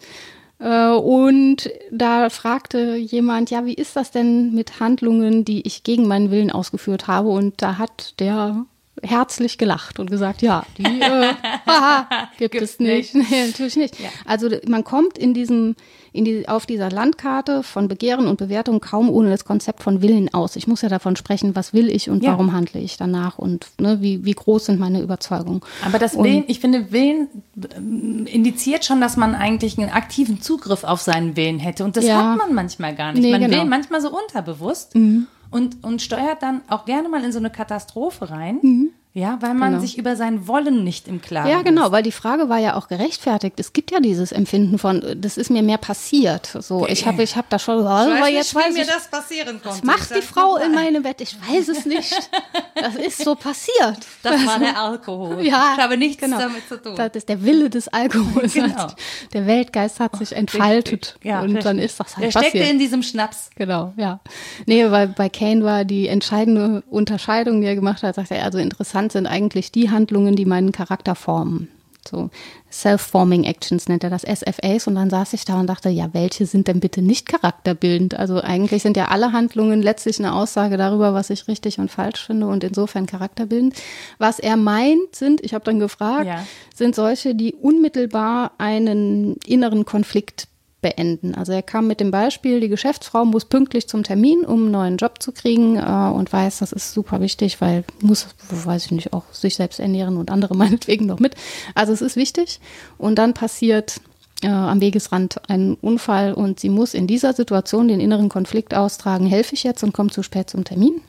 [0.58, 6.06] Äh, und da fragte jemand, ja, wie ist das denn mit Handlungen, die ich gegen
[6.06, 7.28] meinen Willen ausgeführt habe?
[7.28, 8.64] Und da hat der
[9.02, 11.34] herzlich gelacht und gesagt, ja, die äh,
[11.66, 13.14] haha, gibt Gibt's es nicht.
[13.14, 13.30] nicht.
[13.30, 14.00] Nee, natürlich nicht.
[14.00, 14.08] Ja.
[14.24, 15.76] Also man kommt in diesem,
[16.14, 20.55] die, auf dieser Landkarte von Begehren und Bewertung kaum ohne das Konzept von Willen aus.
[20.55, 22.33] Ich muss ja davon sprechen, was will ich und ja.
[22.33, 25.62] warum handle ich danach und ne, wie, wie groß sind meine Überzeugungen.
[25.85, 27.29] Aber das Willen, ich finde, Willen
[27.77, 31.85] ähm, indiziert schon, dass man eigentlich einen aktiven Zugriff auf seinen Willen hätte.
[31.85, 32.31] Und das ja.
[32.31, 33.22] hat man manchmal gar nicht.
[33.22, 33.57] Nee, man genau.
[33.57, 34.94] will manchmal so unterbewusst.
[34.94, 38.59] Mhm und, und steuert dann auch gerne mal in so eine Katastrophe rein.
[38.61, 38.90] Mhm.
[39.16, 39.81] Ja, weil man genau.
[39.81, 41.53] sich über sein Wollen nicht im Klaren ist.
[41.53, 43.61] Ja, genau, weil die Frage war ja auch gerechtfertigt.
[43.61, 46.46] Es gibt ja dieses Empfinden von, das ist mir mehr passiert.
[46.59, 49.09] So, ich habe ich hab da schon, oh, ich weiß jetzt nicht, wie mir das
[49.09, 49.68] passieren konnte.
[49.68, 51.20] Was macht die Frau in meinem Bett?
[51.20, 52.12] Ich weiß es nicht.
[52.74, 53.98] Das ist so passiert.
[54.22, 55.46] Das war der Alkohol.
[55.46, 56.38] Ja, ich habe nichts genau.
[56.38, 56.96] damit zu tun.
[56.96, 58.53] Das ist der Wille des Alkohols.
[58.53, 58.88] Genau.
[59.33, 62.55] Der Weltgeist hat sich entfaltet ja, und dann ist das halt der passiert.
[62.55, 63.50] Der steckte in diesem Schnaps.
[63.55, 64.18] Genau, ja.
[64.66, 68.59] Nee, weil bei Kane war die entscheidende Unterscheidung, die er gemacht hat, sagt er, also
[68.59, 71.68] interessant sind eigentlich die Handlungen, die meinen Charakter formen.
[72.06, 72.30] So
[72.70, 74.86] Self-Forming Actions nennt er das SFAs.
[74.86, 78.14] Und dann saß ich da und dachte, ja, welche sind denn bitte nicht charakterbildend?
[78.14, 82.26] Also eigentlich sind ja alle Handlungen letztlich eine Aussage darüber, was ich richtig und falsch
[82.26, 83.74] finde und insofern charakterbildend.
[84.18, 86.46] Was er meint, sind, ich habe dann gefragt, ja.
[86.74, 90.48] sind solche, die unmittelbar einen inneren Konflikt
[90.84, 91.34] beenden.
[91.34, 94.96] Also er kam mit dem Beispiel, die Geschäftsfrau muss pünktlich zum Termin, um einen neuen
[94.98, 99.14] Job zu kriegen äh, und weiß, das ist super wichtig, weil muss, weiß ich nicht,
[99.14, 101.36] auch sich selbst ernähren und andere meinetwegen noch mit.
[101.74, 102.60] Also es ist wichtig.
[102.98, 104.02] Und dann passiert
[104.42, 109.24] äh, am Wegesrand ein Unfall und sie muss in dieser Situation den inneren Konflikt austragen,
[109.24, 111.00] helfe ich jetzt und komme zu spät zum Termin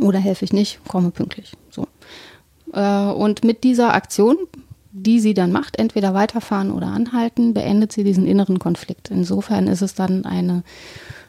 [0.00, 1.52] oder helfe ich nicht, komme pünktlich.
[1.70, 1.86] So.
[2.72, 4.38] Äh, und mit dieser Aktion
[5.02, 9.10] die sie dann macht, entweder weiterfahren oder anhalten, beendet sie diesen inneren Konflikt.
[9.10, 10.62] Insofern ist es dann eine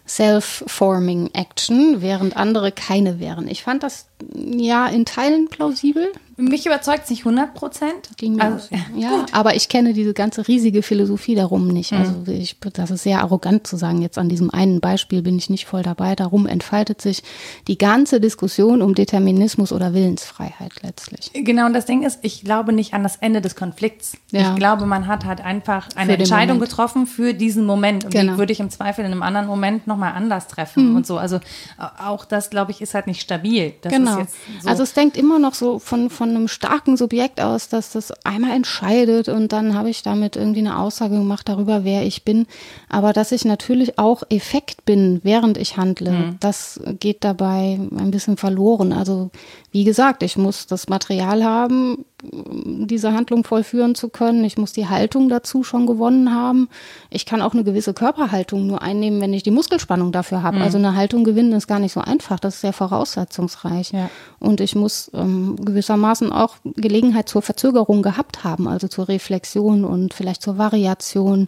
[0.07, 3.47] Self-Forming Action, während andere keine wären.
[3.47, 6.11] Ich fand das ja in Teilen plausibel.
[6.39, 8.09] Mich überzeugt es nicht 100 Prozent.
[8.39, 11.93] Also, ja, aber ich kenne diese ganze riesige Philosophie darum nicht.
[11.93, 12.31] Also mhm.
[12.31, 15.65] ich, das ist sehr arrogant zu sagen, jetzt an diesem einen Beispiel bin ich nicht
[15.65, 16.15] voll dabei.
[16.15, 17.23] Darum entfaltet sich
[17.67, 21.31] die ganze Diskussion um Determinismus oder Willensfreiheit letztlich.
[21.33, 24.13] Genau, und das Ding ist, ich glaube nicht an das Ende des Konflikts.
[24.31, 24.51] Ja.
[24.51, 26.71] Ich glaube, man hat halt einfach eine Entscheidung Moment.
[26.71, 28.05] getroffen für diesen Moment.
[28.05, 28.33] Und genau.
[28.33, 30.95] die würde ich im Zweifel in einem anderen Moment nochmal anders treffen mhm.
[30.97, 31.17] und so.
[31.17, 31.39] Also
[31.77, 33.73] auch das, glaube ich, ist halt nicht stabil.
[33.81, 34.25] Das genau.
[34.61, 34.69] So.
[34.69, 38.11] Also es denkt immer noch so von, von von einem starken Subjekt aus, dass das
[38.23, 42.45] einmal entscheidet und dann habe ich damit irgendwie eine Aussage gemacht darüber, wer ich bin.
[42.87, 46.37] Aber dass ich natürlich auch Effekt bin, während ich handle, mhm.
[46.39, 48.93] das geht dabei ein bisschen verloren.
[48.93, 49.31] Also
[49.71, 54.43] wie gesagt, ich muss das Material haben, diese Handlung vollführen zu können.
[54.43, 56.67] Ich muss die Haltung dazu schon gewonnen haben.
[57.09, 60.57] Ich kann auch eine gewisse Körperhaltung nur einnehmen, wenn ich die Muskelspannung dafür habe.
[60.57, 60.63] Mhm.
[60.63, 62.39] Also eine Haltung gewinnen ist gar nicht so einfach.
[62.39, 63.91] Das ist sehr voraussetzungsreich.
[63.91, 64.09] Ja.
[64.39, 70.13] Und ich muss ähm, gewissermaßen auch Gelegenheit zur Verzögerung gehabt haben, also zur Reflexion und
[70.13, 71.47] vielleicht zur Variation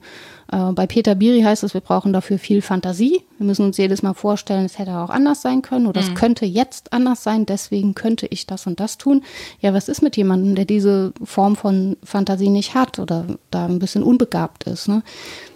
[0.51, 3.23] äh, bei Peter Biri heißt es, wir brauchen dafür viel Fantasie.
[3.37, 6.07] Wir müssen uns jedes Mal vorstellen, es hätte auch anders sein können oder mhm.
[6.07, 9.23] es könnte jetzt anders sein, deswegen könnte ich das und das tun.
[9.61, 13.79] Ja, was ist mit jemandem, der diese Form von Fantasie nicht hat oder da ein
[13.79, 14.87] bisschen unbegabt ist?
[14.87, 15.03] Ne?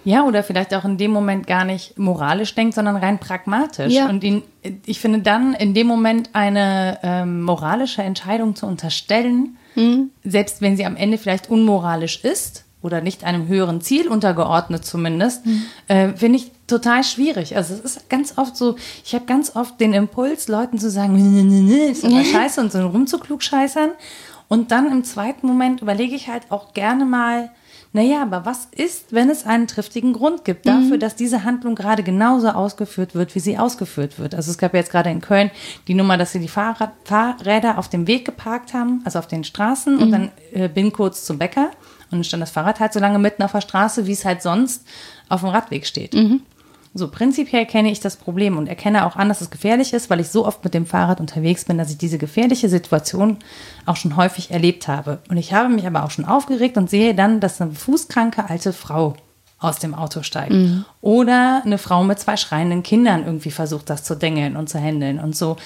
[0.05, 3.93] Ja, oder vielleicht auch in dem Moment gar nicht moralisch denkt, sondern rein pragmatisch.
[3.93, 4.07] Ja.
[4.07, 4.43] Und ihn,
[4.85, 10.11] ich finde dann in dem Moment eine ähm, moralische Entscheidung zu unterstellen, mhm.
[10.23, 15.45] selbst wenn sie am Ende vielleicht unmoralisch ist, oder nicht einem höheren Ziel untergeordnet zumindest,
[15.45, 15.63] mhm.
[15.87, 17.57] äh, finde ich total schwierig.
[17.57, 21.15] Also es ist ganz oft so, ich habe ganz oft den Impuls, Leuten zu sagen,
[21.15, 23.91] nee, nee, nee, ist aber scheiße und so rumzuklugscheißern.
[24.47, 27.49] Und dann im zweiten Moment überlege ich halt auch gerne mal,
[27.95, 30.99] naja, aber was ist, wenn es einen triftigen Grund gibt dafür, mhm.
[30.99, 34.35] dass diese Handlung gerade genauso ausgeführt wird, wie sie ausgeführt wird?
[34.35, 35.49] Also es gab jetzt gerade in Köln
[35.87, 39.45] die Nummer, dass sie die Fahrrad Fahrräder auf dem Weg geparkt haben, also auf den
[39.45, 40.01] Straßen mhm.
[40.01, 41.71] und dann äh, bin kurz zum Bäcker.
[42.11, 44.41] Und dann stand das Fahrrad halt so lange mitten auf der Straße, wie es halt
[44.41, 44.85] sonst
[45.29, 46.13] auf dem Radweg steht.
[46.13, 46.41] Mhm.
[46.97, 50.21] So, prinzipiell kenne ich das Problem und erkenne auch an, dass es gefährlich ist, weil
[50.21, 53.37] ich so oft mit dem Fahrrad unterwegs bin, dass ich diese gefährliche Situation
[53.85, 55.19] auch schon häufig erlebt habe.
[55.27, 58.71] Und ich habe mich aber auch schon aufgeregt und sehe dann, dass eine fußkranke alte
[58.71, 59.17] Frau
[59.59, 60.53] aus dem Auto steigt.
[60.53, 60.85] Mhm.
[61.01, 65.19] Oder eine Frau mit zwei schreienden Kindern irgendwie versucht, das zu dengeln und zu händeln
[65.19, 65.57] und so.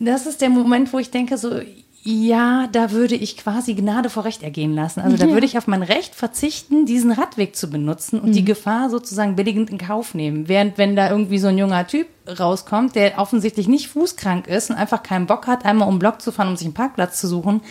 [0.00, 1.60] Das ist der Moment, wo ich denke, so,
[2.02, 5.00] ja, da würde ich quasi Gnade vor Recht ergehen lassen.
[5.00, 5.32] Also da ja.
[5.32, 8.34] würde ich auf mein Recht verzichten, diesen Radweg zu benutzen und mhm.
[8.34, 10.48] die Gefahr sozusagen billigend in Kauf nehmen.
[10.48, 12.06] Während wenn da irgendwie so ein junger Typ
[12.38, 16.32] rauskommt, der offensichtlich nicht fußkrank ist und einfach keinen Bock hat, einmal um Block zu
[16.32, 17.62] fahren, um sich einen Parkplatz zu suchen,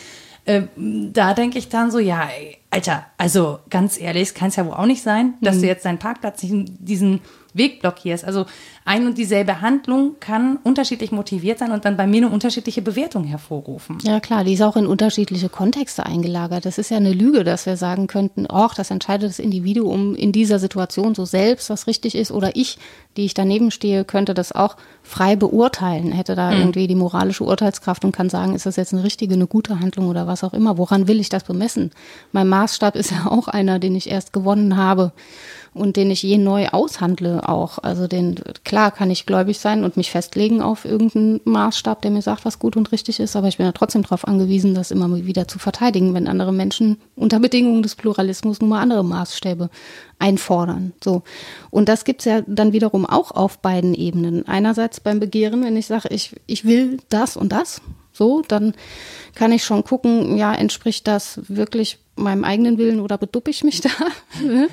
[0.46, 4.66] äh, da denke ich dann so, ja, ey, Alter, also ganz ehrlich, kann es ja
[4.66, 5.62] wohl auch nicht sein, dass mhm.
[5.62, 7.22] du jetzt deinen Parkplatz nicht in diesen
[7.58, 8.26] Weg blockierst.
[8.26, 8.46] Also
[8.86, 13.26] ein und dieselbe Handlung kann unterschiedlich motiviert sein und dann bei mir eine unterschiedliche Bewertung
[13.26, 13.98] hervorrufen.
[14.04, 16.66] Ja klar, die ist auch in unterschiedliche Kontexte eingelagert.
[16.66, 20.32] Das ist ja eine Lüge, dass wir sagen könnten, ach, das entscheidet das Individuum in
[20.32, 22.32] dieser Situation so selbst, was richtig ist.
[22.32, 22.78] Oder ich,
[23.18, 26.60] die ich daneben stehe, könnte das auch frei beurteilen, hätte da mhm.
[26.60, 30.08] irgendwie die moralische Urteilskraft und kann sagen, ist das jetzt eine richtige, eine gute Handlung
[30.08, 30.78] oder was auch immer.
[30.78, 31.92] Woran will ich das bemessen?
[32.32, 35.12] Mein Maßstab ist ja auch einer, den ich erst gewonnen habe
[35.78, 37.80] und den ich je neu aushandle auch.
[37.80, 42.22] Also den, klar kann ich gläubig sein und mich festlegen auf irgendeinen Maßstab, der mir
[42.22, 45.14] sagt, was gut und richtig ist, aber ich bin ja trotzdem darauf angewiesen, das immer
[45.26, 49.70] wieder zu verteidigen, wenn andere Menschen unter Bedingungen des Pluralismus nun mal andere Maßstäbe
[50.20, 50.94] einfordern.
[51.04, 51.24] So.
[51.70, 54.48] Und das gibt's ja dann wiederum auch auf beiden Ebenen.
[54.48, 57.82] Einerseits beim Begehren, wenn ich sage, ich, ich will das und das,
[58.18, 58.74] so, dann
[59.36, 63.82] kann ich schon gucken, ja, entspricht das wirklich meinem eigenen Willen oder beduppe ich mich
[63.82, 63.90] da?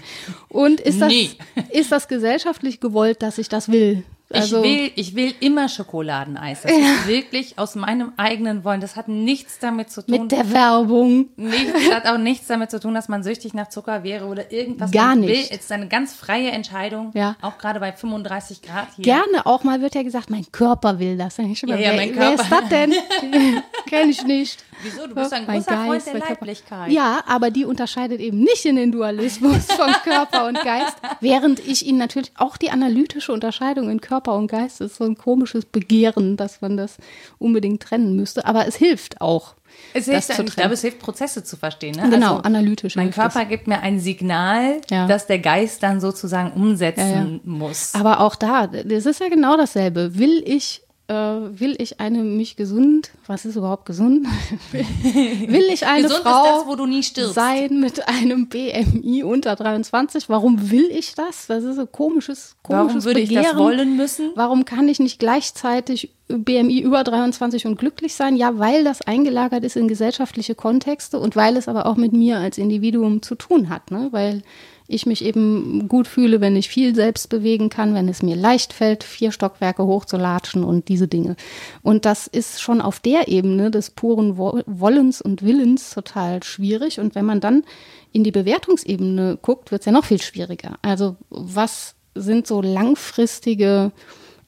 [0.49, 1.31] Und ist das, nee.
[1.71, 4.05] ist das gesellschaftlich gewollt, dass ich das will?
[4.35, 6.63] Also ich will, ich will immer Schokoladeneis.
[6.63, 8.81] Das ist wirklich aus meinem eigenen Wollen.
[8.81, 10.21] Das hat nichts damit zu tun.
[10.23, 11.27] mit der Werbung.
[11.37, 14.51] Nichts, das hat auch nichts damit zu tun, dass man süchtig nach Zucker wäre oder
[14.53, 14.91] irgendwas.
[14.91, 15.29] Gar nicht.
[15.31, 15.45] Will.
[15.51, 17.11] Es ist eine ganz freie Entscheidung.
[17.15, 17.37] Ja.
[17.43, 19.05] Auch gerade bei 35 Grad hier.
[19.05, 21.39] Gerne auch mal wird ja gesagt, mein Körper will das.
[21.39, 22.43] Ich schon mal, Ja, ja, wer, mein wer Körper.
[22.43, 22.93] ist das denn?
[23.87, 24.65] Kenn ich nicht.
[24.83, 25.07] Wieso?
[25.07, 26.47] Du bist ein Mein großer Freund Geist, der mein Körper.
[26.47, 26.91] Leiblichkeit.
[26.93, 31.87] Ja, aber die unterscheidet eben nicht in den Dualismus von Körper und Geist, während ich
[31.87, 36.37] ihnen natürlich auch die analytische Unterscheidung in Körper und Geist ist so ein komisches Begehren,
[36.37, 36.97] dass man das
[37.39, 38.45] unbedingt trennen müsste.
[38.47, 39.55] Aber es hilft auch.
[39.93, 41.97] Es das hilft, zu ich glaube, es hilft, Prozesse zu verstehen.
[41.97, 42.09] Ne?
[42.09, 45.07] Genau, also, analytisch Mein Körper gibt mir ein Signal, Ja.
[45.09, 47.41] das der Geist dann sozusagen umsetzen Ja, ja.
[47.45, 47.93] muss.
[47.95, 50.17] Aber auch da, das ist ja genau dasselbe.
[50.17, 54.27] Will ich, äh, will ich eine mich gesund, was ist überhaupt gesund?
[54.73, 57.35] will ich eine Gesund Frau das, wo du nie stirbst.
[57.35, 60.29] sein mit einem BMI unter 23?
[60.29, 61.47] Warum will ich das?
[61.47, 63.57] Das ist ein komisches, komisches Warum würde ich Begehren.
[63.57, 64.31] das wollen müssen?
[64.35, 68.37] Warum kann ich nicht gleichzeitig BMI über 23 und glücklich sein?
[68.37, 72.39] Ja, weil das eingelagert ist in gesellschaftliche Kontexte und weil es aber auch mit mir
[72.39, 74.09] als Individuum zu tun hat, ne?
[74.11, 74.43] Weil
[74.87, 78.73] ich mich eben gut fühle, wenn ich viel selbst bewegen kann, wenn es mir leicht
[78.73, 81.37] fällt, vier Stockwerke hochzulatschen und diese Dinge.
[81.83, 87.01] Und das ist schon auf der Ebene des puren Wo- Wollens und Willens total schwierig.
[87.01, 87.65] Und wenn man dann
[88.13, 90.79] in die Bewertungsebene guckt, wird es ja noch viel schwieriger.
[90.83, 93.91] Also was sind so langfristige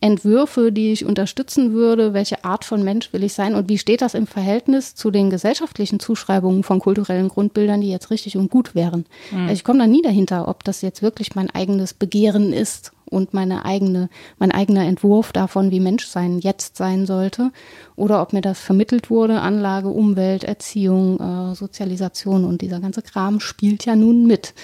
[0.01, 4.03] Entwürfe, die ich unterstützen würde, welche Art von Mensch will ich sein und wie steht
[4.03, 8.75] das im Verhältnis zu den gesellschaftlichen Zuschreibungen von kulturellen Grundbildern, die jetzt richtig und gut
[8.75, 9.07] wären.
[9.33, 13.33] Also Ich komme da nie dahinter, ob das jetzt wirklich mein eigenes Begehren ist und
[13.35, 17.53] meine eigene, mein eigener Entwurf davon, wie Menschsein jetzt sein sollte,
[17.95, 23.41] oder ob mir das vermittelt wurde, Anlage, Umwelt, Erziehung, äh, Sozialisation und dieser ganze Kram
[23.41, 24.55] spielt ja nun mit.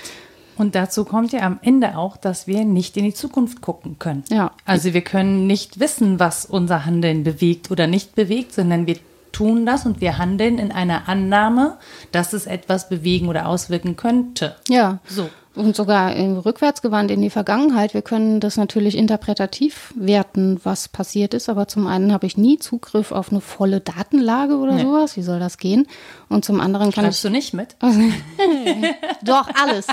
[0.62, 4.22] Und dazu kommt ja am Ende auch, dass wir nicht in die Zukunft gucken können.
[4.30, 4.52] Ja.
[4.64, 8.94] Also wir können nicht wissen, was unser Handeln bewegt oder nicht bewegt, sondern wir
[9.32, 11.78] tun das und wir handeln in einer Annahme,
[12.12, 14.54] dass es etwas bewegen oder auswirken könnte.
[14.68, 15.00] Ja.
[15.08, 15.30] So.
[15.54, 17.92] Und sogar rückwärtsgewandt in die Vergangenheit.
[17.92, 21.50] Wir können das natürlich interpretativ werten, was passiert ist.
[21.50, 24.82] Aber zum einen habe ich nie Zugriff auf eine volle Datenlage oder Nee.
[24.84, 25.14] sowas.
[25.16, 25.86] Wie soll das gehen?
[26.30, 27.76] Und zum anderen kann Schreibst ich du nicht mit?
[29.22, 29.86] doch alles.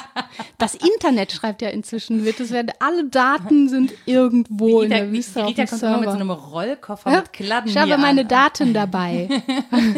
[0.58, 2.40] Das Internet schreibt ja inzwischen mit.
[2.40, 6.12] Es werden alle Daten sind irgendwo in Rita, der Wüste Rita kommt immer mit so
[6.12, 6.22] Server.
[6.22, 8.28] einem Rollkoffer Ja, mit Kladden ich habe meine an.
[8.30, 9.28] Daten dabei.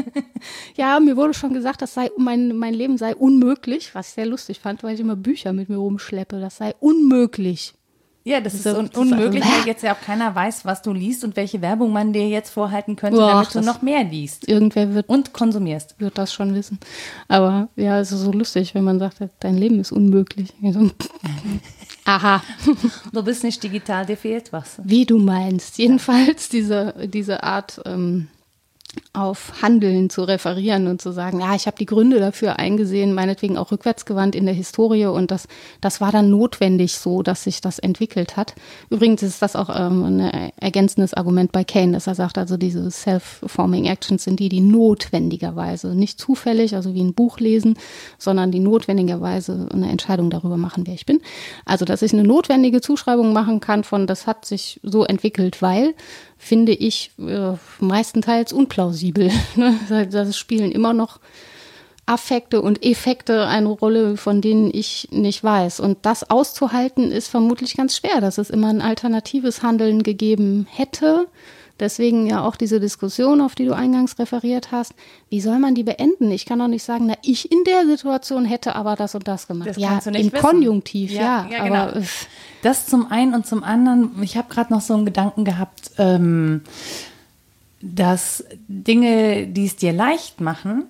[0.75, 4.25] ja, mir wurde schon gesagt, das sei mein, mein Leben sei unmöglich, was ich sehr
[4.25, 6.39] lustig fand, weil ich immer Bücher mit mir rumschleppe.
[6.39, 7.73] Das sei unmöglich.
[8.23, 10.83] Ja, das ist un das ist unmöglich, also- weil jetzt ja auch keiner weiß, was
[10.83, 14.03] du liest und welche Werbung man dir jetzt vorhalten könnte, Boah, damit du noch mehr
[14.03, 15.95] liest Irgendwer wird, und konsumierst.
[15.99, 16.77] wird das schon wissen.
[17.27, 20.53] Aber ja, es ist so lustig, wenn man sagt, dein Leben ist unmöglich.
[22.05, 22.41] Aha,
[23.13, 24.79] Du bist nicht digital, dir fehlt was.
[24.83, 25.77] wie du meinst.
[25.77, 28.27] Jedenfalls diese, diese Art ähm,
[29.13, 33.57] auf Handeln zu referieren und zu sagen, ja, ich habe die Gründe dafür eingesehen, meinetwegen
[33.57, 35.47] auch rückwärtsgewandt in der Historie und das,
[35.81, 38.53] das war dann notwendig so, dass sich das entwickelt hat.
[38.89, 42.89] Übrigens ist das auch ähm, ein ergänzendes Argument bei Kane, dass er sagt, also diese
[42.89, 47.77] self-forming actions sind die, die notwendigerweise, nicht zufällig, also wie ein Buch lesen,
[48.17, 51.21] sondern die notwendigerweise eine Entscheidung darüber machen, wer ich bin.
[51.65, 55.93] Also, dass ich eine notwendige Zuschreibung machen kann von, das hat sich so entwickelt, weil,
[56.41, 59.31] finde ich äh, meistenteils unplausibel.
[59.55, 60.07] Ne?
[60.07, 61.19] Das spielen immer noch
[62.07, 65.79] Affekte und Effekte eine Rolle, von denen ich nicht weiß.
[65.79, 71.27] Und das auszuhalten ist vermutlich ganz schwer, dass es immer ein alternatives Handeln gegeben hätte.
[71.81, 74.93] Deswegen ja auch diese Diskussion, auf die du eingangs referiert hast.
[75.29, 76.29] Wie soll man die beenden?
[76.29, 79.47] Ich kann doch nicht sagen, na, ich in der Situation hätte aber das und das
[79.47, 79.69] gemacht.
[79.69, 80.45] Das ja, kannst du nicht im wissen.
[80.45, 81.21] Konjunktiv, ja.
[81.21, 81.75] Ja, ja, genau.
[81.75, 82.01] aber,
[82.61, 86.61] Das zum einen und zum anderen, ich habe gerade noch so einen Gedanken gehabt, ähm,
[87.81, 90.83] dass Dinge, die es dir leicht machen,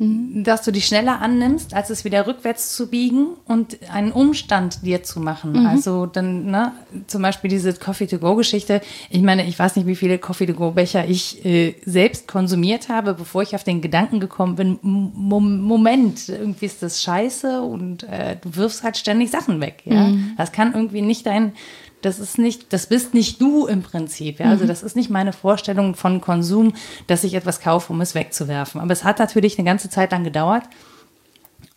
[0.00, 0.44] Mhm.
[0.44, 5.02] dass du die schneller annimmst, als es wieder rückwärts zu biegen und einen Umstand dir
[5.02, 5.54] zu machen.
[5.54, 5.66] Mhm.
[5.66, 6.72] Also dann, ne,
[7.08, 8.80] zum Beispiel diese Coffee-to-go-Geschichte.
[9.10, 13.56] Ich meine, ich weiß nicht, wie viele Coffee-to-go-Becher ich äh, selbst konsumiert habe, bevor ich
[13.56, 18.54] auf den Gedanken gekommen bin, M Mom- Moment, irgendwie ist das scheiße und äh, du
[18.54, 19.82] wirfst halt ständig Sachen weg.
[19.84, 20.08] Ja?
[20.08, 20.34] Mhm.
[20.36, 21.54] Das kann irgendwie nicht dein,
[22.02, 24.38] das ist nicht, das bist nicht du im Prinzip.
[24.40, 24.46] Ja?
[24.50, 24.68] Also Mhm.
[24.68, 26.72] das ist nicht meine Vorstellung von Konsum,
[27.06, 28.80] dass ich etwas kaufe, um es wegzuwerfen.
[28.80, 30.64] Aber es hat natürlich eine ganze Zeit lang gedauert,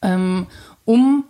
[0.02, 0.48] ähm,
[0.86, 1.24] um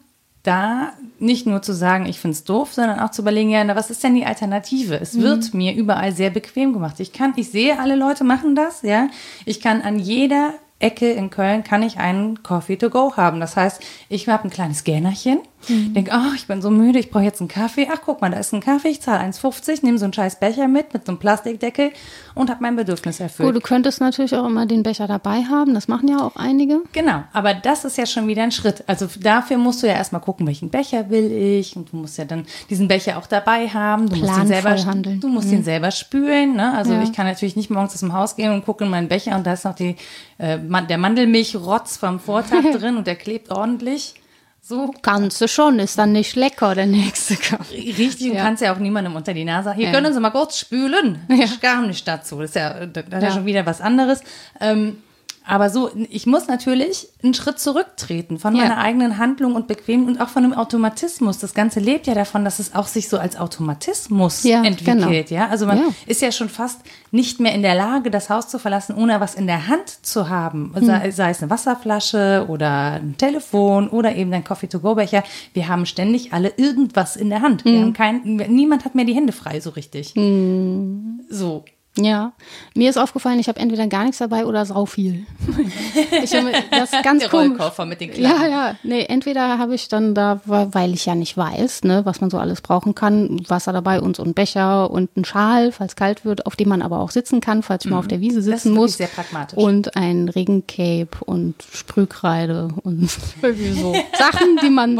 [0.43, 3.75] da nicht nur zu sagen, ich finde es doof, sondern auch zu überlegen, ja, na,
[3.75, 4.99] was ist denn die Alternative?
[4.99, 5.21] Es Mhm.
[5.21, 6.99] wird mir überall sehr bequem gemacht.
[6.99, 9.08] Ich kann, ich sehe, alle Leute machen das, ja.
[9.45, 13.39] Ich kann an jeder Ecke in Köln kann ich einen Coffee to go haben.
[13.39, 15.94] Das heißt, ich habe ein kleines Gähnerchen, mhm.
[15.94, 17.88] denke, oh, ich bin so müde, ich brauche jetzt einen Kaffee.
[17.91, 20.67] Ach, guck mal, da ist ein Kaffee, ich zahle 1,50, nehme so einen scheiß Becher
[20.67, 21.91] mit, mit so einem Plastikdeckel
[22.36, 23.48] und habe mein Bedürfnis erfüllt.
[23.48, 26.82] Gut, du könntest natürlich auch immer den Becher dabei haben, das machen ja auch einige.
[26.94, 28.84] Genau, aber das ist ja schon wieder ein Schritt.
[28.88, 32.26] Also dafür musst du ja erstmal gucken, welchen Becher will ich und du musst ja
[32.26, 34.10] dann diesen Becher auch dabei haben.
[34.10, 35.20] Du musst ihn selber, handeln.
[35.20, 35.56] Du musst mhm.
[35.56, 36.56] ihn selber spülen.
[36.56, 36.74] Ne?
[36.74, 37.04] Also ja.
[37.04, 39.46] ich kann natürlich nicht morgens aus dem Haus gehen und gucken in meinen Becher und
[39.46, 39.96] da ist noch die,
[40.38, 44.16] äh, der Mandelmilchrotz vom Vortag drin und der klebt ordentlich.
[44.64, 44.94] So.
[45.02, 47.96] Kannst du schon, ist dann nicht lecker, der nächste Kaffee.
[47.98, 48.34] Richtig, ja.
[48.34, 49.74] du kannst ja auch niemandem unter die Nase.
[49.74, 49.92] Hier ja.
[49.92, 51.20] können Sie mal kurz spülen.
[51.30, 51.46] Ja.
[51.46, 52.40] Ich kam nicht dazu.
[52.40, 53.32] Das ist ja, das ist ja.
[53.32, 54.22] schon wieder was anderes.
[54.60, 54.98] Ähm,
[55.45, 58.63] aber so, ich muss natürlich einen Schritt zurücktreten von ja.
[58.63, 61.39] meiner eigenen Handlung und Bequem und auch von einem Automatismus.
[61.39, 65.27] Das Ganze lebt ja davon, dass es auch sich so als Automatismus ja, entwickelt.
[65.27, 65.41] Genau.
[65.41, 65.84] Ja, also man ja.
[66.06, 69.34] ist ja schon fast nicht mehr in der Lage, das Haus zu verlassen, ohne was
[69.34, 70.73] in der Hand zu haben.
[70.75, 70.86] Hm.
[70.86, 75.23] Sei, sei, es eine Wasserflasche oder ein Telefon oder eben ein Coffee-to-go-Becher.
[75.54, 77.63] Wir haben ständig alle irgendwas in der Hand.
[77.63, 77.71] Hm.
[77.71, 80.13] Wir haben kein, niemand hat mehr die Hände frei so richtig.
[80.13, 81.21] Hm.
[81.30, 81.65] So.
[81.97, 82.32] Ja,
[82.73, 85.25] mir ist aufgefallen, ich habe entweder gar nichts dabei oder sau viel.
[86.23, 88.41] ich habe das ganz Der Rollkoffer mit den Klappen.
[88.41, 92.21] Ja, ja, nee, entweder habe ich dann da, weil ich ja nicht weiß, ne, was
[92.21, 95.97] man so alles brauchen kann, Wasser dabei und so ein Becher und ein Schal, falls
[95.97, 97.95] kalt wird, auf dem man aber auch sitzen kann, falls ich mhm.
[97.95, 98.97] mal auf der Wiese sitzen das ist muss.
[98.97, 99.58] Sehr pragmatisch.
[99.58, 103.10] Und ein Regencape und Sprühkreide und
[103.41, 104.97] irgendwie so Sachen, die man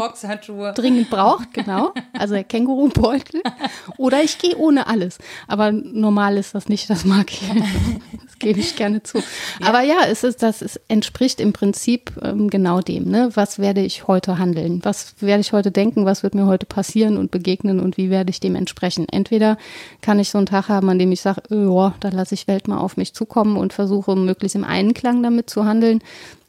[0.74, 1.94] dringend braucht, genau.
[2.12, 3.40] Also der Kängurubeutel.
[3.96, 5.16] Oder ich gehe ohne alles.
[5.48, 7.42] Aber normal ist das nicht ich, das mag ich.
[8.24, 9.18] Das gebe ich gerne zu.
[9.18, 9.68] Ja.
[9.68, 13.04] Aber ja, es ist, das ist, entspricht im Prinzip ähm, genau dem.
[13.04, 13.30] Ne?
[13.34, 14.80] Was werde ich heute handeln?
[14.82, 16.06] Was werde ich heute denken?
[16.06, 19.06] Was wird mir heute passieren und begegnen und wie werde ich dem entsprechen?
[19.08, 19.58] Entweder
[20.00, 22.66] kann ich so einen Tag haben, an dem ich sage, ja, da lasse ich Welt
[22.66, 26.00] mal auf mich zukommen und versuche möglichst im Einklang damit zu handeln.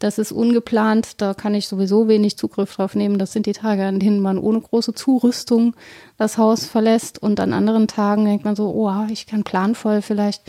[0.04, 3.18] Das ist ungeplant, da kann ich sowieso wenig Zugriff drauf nehmen.
[3.18, 5.78] Das sind die Tage, an denen man ohne große Zurüstung
[6.18, 7.24] das Haus verlässt.
[7.24, 10.42] Und an anderen Tagen denkt man so, oh, ich kann planvoll vielleicht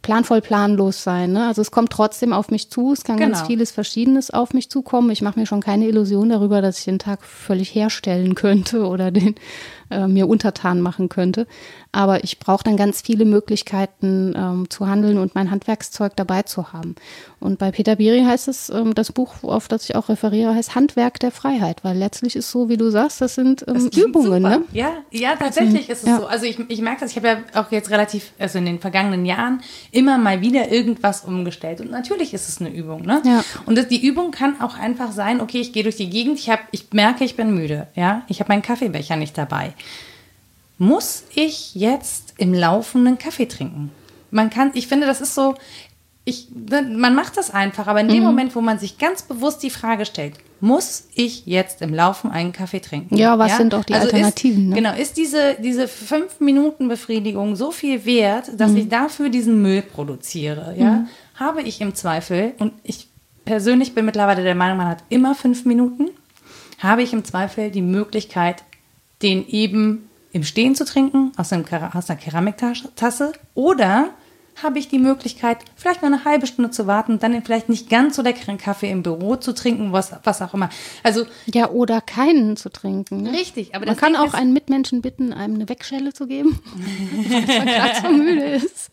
[0.00, 1.32] planvoll planlos sein.
[1.32, 1.48] Ne?
[1.48, 3.32] Also es kommt trotzdem auf mich zu, es kann genau.
[3.32, 5.10] ganz vieles Verschiedenes auf mich zukommen.
[5.10, 9.10] Ich mache mir schon keine Illusion darüber, dass ich den Tag völlig herstellen könnte oder
[9.10, 9.34] den
[9.90, 11.48] äh, mir untertan machen könnte.
[11.94, 16.72] Aber ich brauche dann ganz viele Möglichkeiten ähm, zu handeln und mein Handwerkszeug dabei zu
[16.72, 16.96] haben.
[17.38, 20.74] Und bei Peter Biri heißt es, ähm, das Buch, auf das ich auch referiere, heißt
[20.74, 24.42] Handwerk der Freiheit, weil letztlich ist so, wie du sagst, das sind ähm, das Übungen.
[24.42, 24.62] Ne?
[24.72, 26.18] Ja, ja, tatsächlich ist es ja.
[26.18, 26.26] so.
[26.26, 29.24] Also ich, ich merke das, ich habe ja auch jetzt relativ, also in den vergangenen
[29.24, 29.60] Jahren
[29.92, 31.80] immer mal wieder irgendwas umgestellt.
[31.80, 33.02] Und natürlich ist es eine Übung.
[33.02, 33.22] Ne?
[33.24, 33.44] Ja.
[33.66, 36.50] Und das, die Übung kann auch einfach sein, okay, ich gehe durch die Gegend, ich,
[36.50, 37.86] hab, ich merke, ich bin müde.
[37.94, 38.22] Ja?
[38.26, 39.74] Ich habe meinen Kaffeebecher nicht dabei
[40.78, 43.90] muss ich jetzt im laufenden Kaffee trinken?
[44.30, 45.54] Man kann, ich finde, das ist so,
[46.24, 48.24] ich, man macht das einfach, aber in dem mhm.
[48.24, 52.52] Moment, wo man sich ganz bewusst die Frage stellt, muss ich jetzt im Laufen einen
[52.52, 53.16] Kaffee trinken?
[53.16, 53.56] Ja, was ja?
[53.58, 54.64] sind auch die also Alternativen?
[54.64, 54.76] Ist, ne?
[54.76, 58.78] Genau, ist diese, diese fünf Minuten Befriedigung so viel wert, dass mhm.
[58.78, 60.74] ich dafür diesen Müll produziere?
[60.78, 61.08] Ja, mhm.
[61.34, 63.08] habe ich im Zweifel und ich
[63.44, 66.08] persönlich bin mittlerweile der Meinung, man hat immer fünf Minuten,
[66.78, 68.62] habe ich im Zweifel die Möglichkeit,
[69.20, 74.10] den eben im Stehen zu trinken, aus, einem, aus einer Keramiktasse, oder
[74.62, 77.88] habe ich die Möglichkeit, vielleicht mal eine halbe Stunde zu warten und dann vielleicht nicht
[77.90, 80.70] ganz so leckeren Kaffee im Büro zu trinken, was, was auch immer.
[81.02, 83.22] Also ja, oder keinen zu trinken.
[83.22, 83.32] Ne?
[83.32, 87.66] Richtig, aber man kann auch einen Mitmenschen bitten, einem eine Wegschelle zu geben, wenn man
[87.66, 88.90] gerade so müde ist.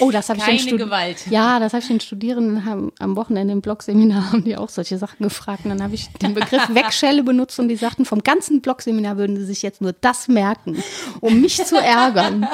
[0.00, 1.26] Oh, das habe ich Keine den Gewalt.
[1.30, 4.98] Ja, das habe ich den Studierenden haben, am Wochenende im Blogseminar haben die auch solche
[4.98, 5.64] Sachen gefragt.
[5.64, 9.36] Und dann habe ich den Begriff Wegschelle benutzt und die sagten, vom ganzen Blogseminar würden
[9.36, 10.82] sie sich jetzt nur das merken,
[11.20, 12.46] um mich zu ärgern.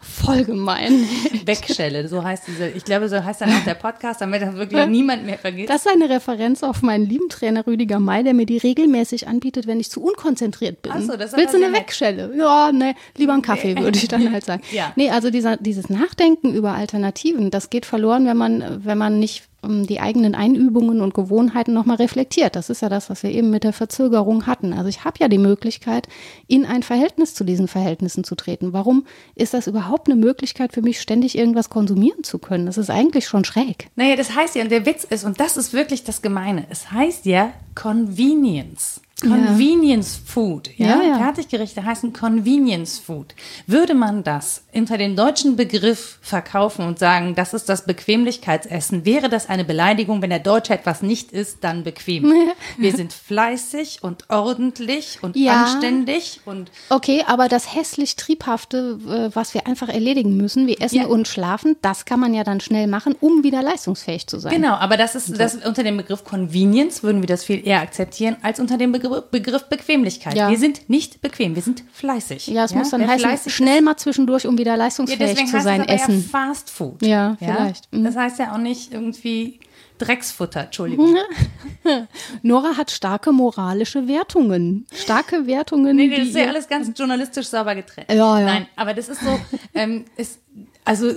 [0.00, 1.06] Voll gemein.
[1.44, 4.86] Wegschelle, so heißt diese, ich glaube, so heißt dann auch der Podcast, damit das wirklich
[4.86, 5.70] niemand mehr vergisst.
[5.70, 9.66] Das ist eine Referenz auf meinen lieben Trainer Rüdiger May, der mir die regelmäßig anbietet,
[9.66, 10.92] wenn ich zu unkonzentriert bin.
[10.94, 12.32] Ach so, das Willst du eine Wegschelle?
[12.36, 14.62] Ja, ne, lieber einen Kaffee, würde ich dann halt sagen.
[14.72, 14.92] ja.
[14.96, 19.44] Nee, also dieser, dieses Nachdenken über Alternativen, das geht verloren, wenn man, wenn man nicht
[19.68, 22.56] die eigenen Einübungen und Gewohnheiten nochmal reflektiert.
[22.56, 24.72] Das ist ja das, was wir eben mit der Verzögerung hatten.
[24.72, 26.08] Also ich habe ja die Möglichkeit,
[26.46, 28.72] in ein Verhältnis zu diesen Verhältnissen zu treten.
[28.72, 32.66] Warum ist das überhaupt eine Möglichkeit für mich, ständig irgendwas konsumieren zu können?
[32.66, 33.88] Das ist eigentlich schon schräg.
[33.96, 36.90] Naja, das heißt ja, und der Witz ist, und das ist wirklich das Gemeine, es
[36.90, 39.00] heißt ja, Convenience.
[39.20, 40.68] Convenience Food.
[40.76, 41.00] Ja?
[41.00, 41.18] Ja, ja.
[41.18, 43.34] Fertiggerichte heißen Convenience Food.
[43.66, 49.28] Würde man das unter dem deutschen Begriff verkaufen und sagen, das ist das Bequemlichkeitsessen, wäre
[49.28, 52.30] das eine Beleidigung, wenn der Deutsche etwas nicht isst, dann bequem.
[52.76, 55.62] Wir sind fleißig und ordentlich und Ja.
[55.62, 60.96] anständig und Okay, aber das hässlich Triebhafte, äh, was wir einfach erledigen müssen, wie Essen
[60.96, 61.06] Ja.
[61.06, 64.52] und Schlafen, das kann man ja dann schnell machen, um wieder leistungsfähig zu sein.
[64.52, 68.36] Genau, aber das ist das unter dem Begriff Convenience würden wir das viel eher akzeptieren
[68.42, 70.34] als unter dem Begriff, Begriff Bequemlichkeit.
[70.36, 70.50] Ja.
[70.50, 72.46] Wir sind nicht bequem, wir sind fleißig.
[72.48, 75.54] Ja, es muss dann Wer heißen, schnell mal zwischendurch, um wieder Ja, leistungsfähig deswegen zu
[75.54, 76.30] heißt sein, es aber essen.
[76.32, 77.02] ja Fast Food.
[77.02, 77.92] Ja, vielleicht.
[77.92, 78.04] Mhm.
[78.04, 79.60] Das heißt ja auch nicht irgendwie
[79.98, 81.14] Drecksfutter, Entschuldigung.
[82.42, 84.86] Nora hat starke moralische Wertungen.
[84.92, 85.96] Starke Wertungen.
[85.96, 88.10] Nee, das die ist ja alles ganz journalistisch sauber getrennt.
[88.10, 88.46] Ja, ja.
[88.46, 89.38] Nein, aber das ist so,
[89.74, 90.40] ähm, ist,
[90.84, 91.12] also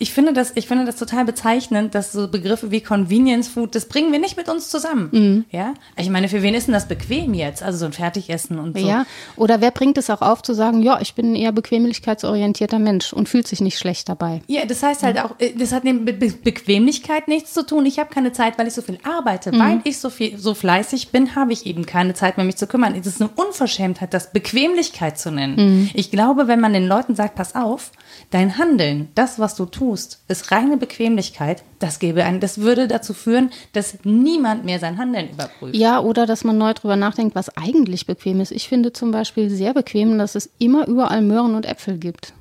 [0.00, 3.84] ich finde das, ich finde das total bezeichnend, dass so Begriffe wie Convenience Food, das
[3.84, 5.10] bringen wir nicht mit uns zusammen.
[5.12, 5.44] Mhm.
[5.50, 7.62] Ja, ich meine, für wen ist denn das bequem jetzt?
[7.62, 8.86] Also so ein Fertigessen und so.
[8.86, 9.04] Ja,
[9.36, 13.12] oder wer bringt es auch auf zu sagen, ja, ich bin ein eher bequemlichkeitsorientierter Mensch
[13.12, 14.40] und fühlt sich nicht schlecht dabei.
[14.46, 17.84] Ja, das heißt halt auch, äh, das hat mit Be Be Bequemlichkeit nichts zu tun.
[17.84, 19.52] Ich habe keine Zeit, weil ich so viel arbeite.
[19.52, 22.66] Weil ich so viel, so fleißig bin, habe ich eben keine Zeit mehr, mich zu
[22.66, 22.94] kümmern.
[22.98, 25.90] Es ist eine Unverschämtheit, das Bequemlichkeit zu nennen.
[25.92, 27.92] Ich glaube, wenn man den Leuten sagt, pass auf,
[28.30, 33.12] dein Handeln, das, was du tust, ist reine Bequemlichkeit, das gäbe ein, das würde dazu
[33.12, 35.74] führen, dass niemand mehr sein Handeln überprüft.
[35.74, 38.52] Ja, oder dass man neu drüber nachdenkt, was eigentlich bequem ist.
[38.52, 42.32] Ich finde zum Beispiel sehr bequem, dass es immer überall Möhren und Äpfel gibt.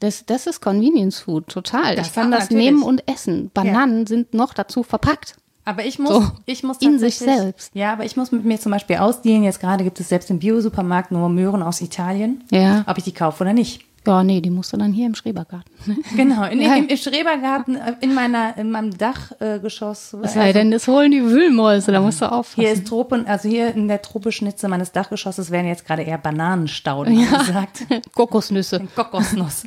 [0.00, 1.96] Das, das ist Convenience Food, total.
[1.96, 2.64] Das ich kann das natürlich.
[2.64, 3.50] nehmen und essen.
[3.54, 5.36] Bananen sind noch dazu verpackt.
[5.64, 7.72] Aber ich muss, So, ich muss in sich selbst.
[7.74, 9.42] Ja, aber ich muss mit mir zum Beispiel ausdealen.
[9.42, 12.44] Jetzt gerade gibt es selbst im Biosupermarkt nur Möhren aus Italien.
[12.52, 12.84] Ja.
[12.86, 13.85] Ob ich die kaufe oder nicht.
[14.06, 15.72] Ja, nee, die musst du dann hier im Schrebergarten.
[16.16, 16.76] Genau, in, Ja.
[16.76, 20.14] im, im Schrebergarten, äh, in meiner, in meinem Dachgeschoss.
[20.22, 22.60] Es sei denn, das holen die Wühlmäuse, da musst du aufpassen.
[22.60, 27.16] Hier ist Tropen, also hier in der Tropenschnitze meines Dachgeschosses werden jetzt gerade eher Bananenstauden
[27.18, 27.86] gesagt.
[28.14, 28.86] Kokosnüsse.
[28.94, 29.64] Kokosnuss.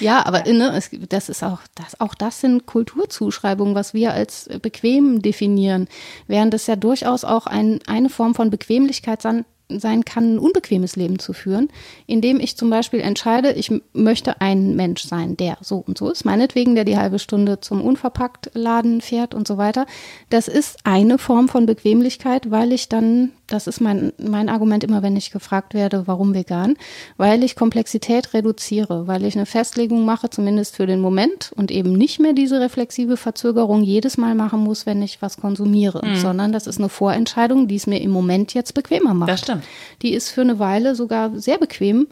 [0.00, 4.46] Ja, aber ne, es, das ist auch das, auch das sind Kulturzuschreibungen, was wir als
[4.46, 5.88] äh, bequem definieren,
[6.26, 9.44] während es ja durchaus auch ein, eine Form von Bequemlichkeit sein,
[9.80, 11.68] sein kann, ein unbequemes Leben zu führen,
[12.06, 16.24] indem ich zum Beispiel entscheide, ich möchte ein Mensch sein, der so und so ist,
[16.24, 19.86] meinetwegen, der die halbe Stunde zum Unverpacktladen fährt und so weiter.
[20.30, 25.02] Das ist eine Form von Bequemlichkeit, weil ich dann, das ist mein, mein Argument immer,
[25.02, 26.76] wenn ich gefragt werde, warum vegan,
[27.16, 31.92] weil ich Komplexität reduziere, weil ich eine Festlegung mache, zumindest für den Moment und eben
[31.92, 36.66] nicht mehr diese reflexive Verzögerung jedes Mal machen muss, wenn ich was konsumiere, sondern das
[36.66, 39.30] ist eine Vorentscheidung, die es mir im Moment jetzt bequemer macht.
[39.30, 39.64] Das stimmt.
[40.02, 42.06] Die ist für eine Weile sogar sehr bequem,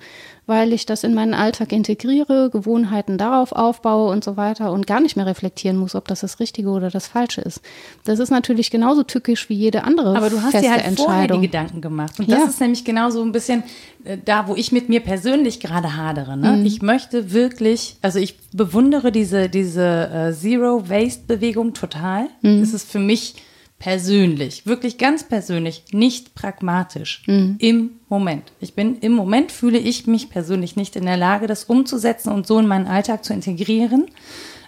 [0.50, 5.00] weil ich das in meinen Alltag integriere, Gewohnheiten darauf aufbaue und so weiter und gar
[5.00, 7.62] nicht mehr reflektieren muss, ob das das Richtige oder das Falsche ist.
[8.04, 11.28] Das ist natürlich genauso tückisch wie jede andere Aber du hast feste dir halt vorher
[11.28, 11.40] die.
[11.40, 12.18] Gedanken gemacht.
[12.18, 12.36] Und Ja.
[12.40, 13.62] das ist nämlich genau so ein bisschen
[14.04, 16.36] äh, da, wo ich mit mir persönlich gerade hadere.
[16.36, 16.56] Ne?
[16.58, 16.66] Mhm.
[16.66, 22.26] Ich möchte wirklich, also ich bewundere diese, diese äh, Zero-Waste-Bewegung total.
[22.42, 22.60] Mhm.
[22.62, 23.36] Es ist für mich
[23.80, 27.56] persönlich, wirklich ganz persönlich, nicht pragmatisch Mhm.
[27.58, 28.52] im Moment.
[28.60, 32.46] Ich bin im Moment fühle ich mich persönlich nicht in der Lage, das umzusetzen und
[32.46, 34.06] so in meinen Alltag zu integrieren,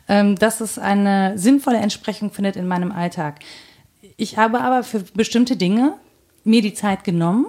[0.08, 3.40] ähm, dass es eine sinnvolle Entsprechung findet in meinem Alltag.
[4.16, 5.94] Ich habe aber für bestimmte Dinge
[6.42, 7.46] mir die Zeit genommen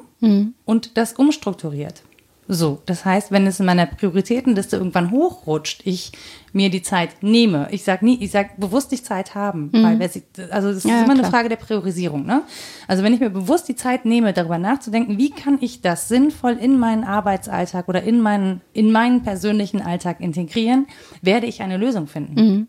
[0.66, 2.04] und das umstrukturiert.
[2.48, 6.12] So, das heißt, wenn es in meiner Prioritätenliste irgendwann hochrutscht, ich
[6.52, 7.68] mir die Zeit nehme.
[7.72, 10.86] Ich sage nie, ich sage bewusst die Zeit haben, weil wer sie, also das ist
[10.86, 11.32] Ja, immer eine klar.
[11.32, 12.26] Frage der Priorisierung.
[12.26, 12.44] Ne?
[12.88, 16.58] Also wenn ich mir bewusst die Zeit nehme, darüber nachzudenken, wie kann ich das sinnvoll
[16.62, 20.86] in meinen Arbeitsalltag oder in meinen in meinen persönlichen Alltag integrieren,
[21.22, 22.68] werde ich eine Lösung finden.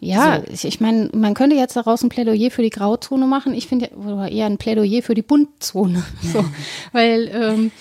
[0.00, 3.52] Ja, ich, ich meine, man könnte jetzt daraus ein Plädoyer für die Grauzone machen.
[3.52, 6.04] Ich finde ja- eher ein Plädoyer für die Buntzone.
[6.22, 6.44] So,
[6.92, 7.72] weil ähm,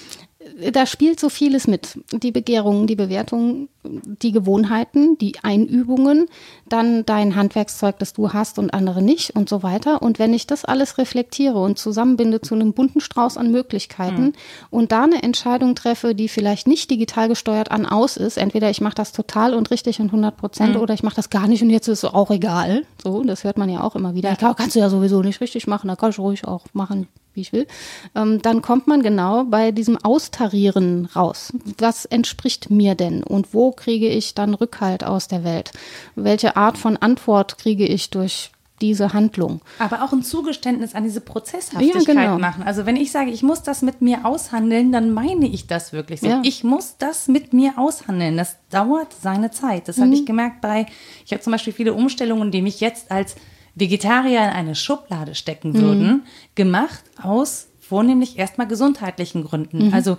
[0.72, 2.00] da spielt so vieles mit.
[2.12, 6.28] Die Begehrungen, die Bewertungen, die Gewohnheiten, die Einübungen,
[6.68, 10.02] dann dein Handwerkszeug, das du hast und andere nicht und so weiter.
[10.02, 14.34] Und wenn ich das alles reflektiere und zusammenbinde zu einem bunten Strauß an Möglichkeiten
[14.70, 18.82] und da eine Entscheidung treffe, die vielleicht nicht digital gesteuert an aus ist, entweder ich
[18.82, 21.70] mache das total und richtig und 100 Prozent oder ich mache das gar nicht und
[21.70, 22.84] jetzt ist es auch egal.
[23.02, 24.36] So, das hört man ja auch immer wieder.
[24.40, 24.54] Ja.
[24.54, 27.08] Kannst du ja sowieso nicht richtig machen, da kann ich ruhig auch machen,
[27.38, 27.68] wie ich will.
[28.16, 31.54] Ähm, dann kommt man genau bei diesem Austarieren raus.
[31.78, 35.72] Was entspricht mir denn und wo kriege ich dann Rückhalt aus der Welt?
[36.16, 39.62] Welche Art von Antwort kriege ich durch diese Handlung?
[39.80, 42.38] Aber auch ein Zugeständnis an diese Prozesshaftigkeit Ja, genau.
[42.38, 42.62] machen.
[42.64, 46.20] Also wenn ich sage, ich muss das mit mir aushandeln, dann meine ich das wirklich
[46.22, 46.28] so.
[46.28, 46.42] Ja.
[46.44, 48.38] Ich muss das mit mir aushandeln.
[48.38, 49.88] Das dauert seine Zeit.
[49.88, 50.26] Das habe ich Mhm.
[50.26, 50.86] gemerkt bei,
[51.26, 53.36] ich habe zum Beispiel viele Umstellungen, die mich jetzt als
[53.80, 56.22] Vegetarier in eine Schublade stecken würden, mhm.
[56.56, 59.88] gemacht aus vornehmlich erstmal gesundheitlichen Gründen.
[59.88, 59.94] Mhm.
[59.94, 60.18] Also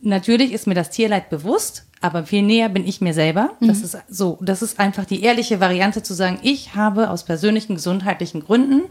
[0.00, 3.50] natürlich ist mir das Tierleid bewusst, aber viel näher bin ich mir selber.
[3.60, 3.68] Mhm.
[3.68, 7.74] Das ist so, das ist einfach die ehrliche Variante zu sagen, ich habe aus persönlichen
[7.74, 8.82] gesundheitlichen Gründen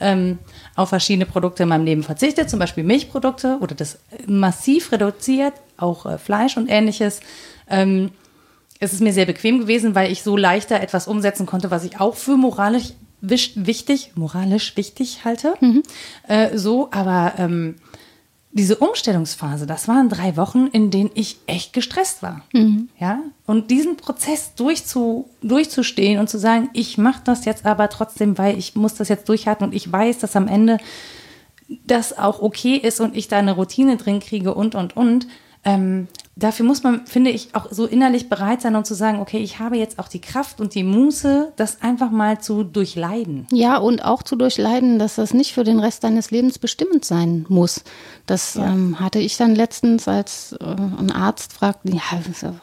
[0.00, 0.38] ähm,
[0.74, 6.06] auf verschiedene Produkte in meinem Leben verzichtet, zum Beispiel Milchprodukte oder das massiv reduziert, auch
[6.06, 7.20] äh, Fleisch und ähnliches.
[7.68, 8.10] Ähm,
[8.80, 12.00] es ist mir sehr bequem gewesen, weil ich so leichter etwas umsetzen konnte, was ich
[12.00, 15.54] auch für moralisch wichtig, moralisch wichtig halte.
[15.60, 15.82] Mhm.
[16.26, 17.76] Äh, so, aber ähm,
[18.52, 22.42] diese Umstellungsphase, das waren drei Wochen, in denen ich echt gestresst war.
[22.52, 22.88] Mhm.
[22.98, 28.38] Ja, und diesen Prozess durchzu, durchzustehen und zu sagen, ich mache das jetzt aber trotzdem,
[28.38, 30.78] weil ich muss das jetzt durchhalten und ich weiß, dass am Ende
[31.86, 35.26] das auch okay ist und ich da eine Routine drin kriege und und und.
[35.64, 36.08] Ähm,
[36.38, 39.58] dafür muss man, finde ich, auch so innerlich bereit sein und zu sagen, okay, ich
[39.58, 43.46] habe jetzt auch die Kraft und die Muße, das einfach mal zu durchleiden.
[43.52, 47.44] Ja, und auch zu durchleiden, dass das nicht für den Rest deines Lebens bestimmend sein
[47.48, 47.82] muss.
[48.26, 48.66] Das ja.
[48.66, 52.02] ähm, hatte ich dann letztens, als äh, ein Arzt fragte, ja,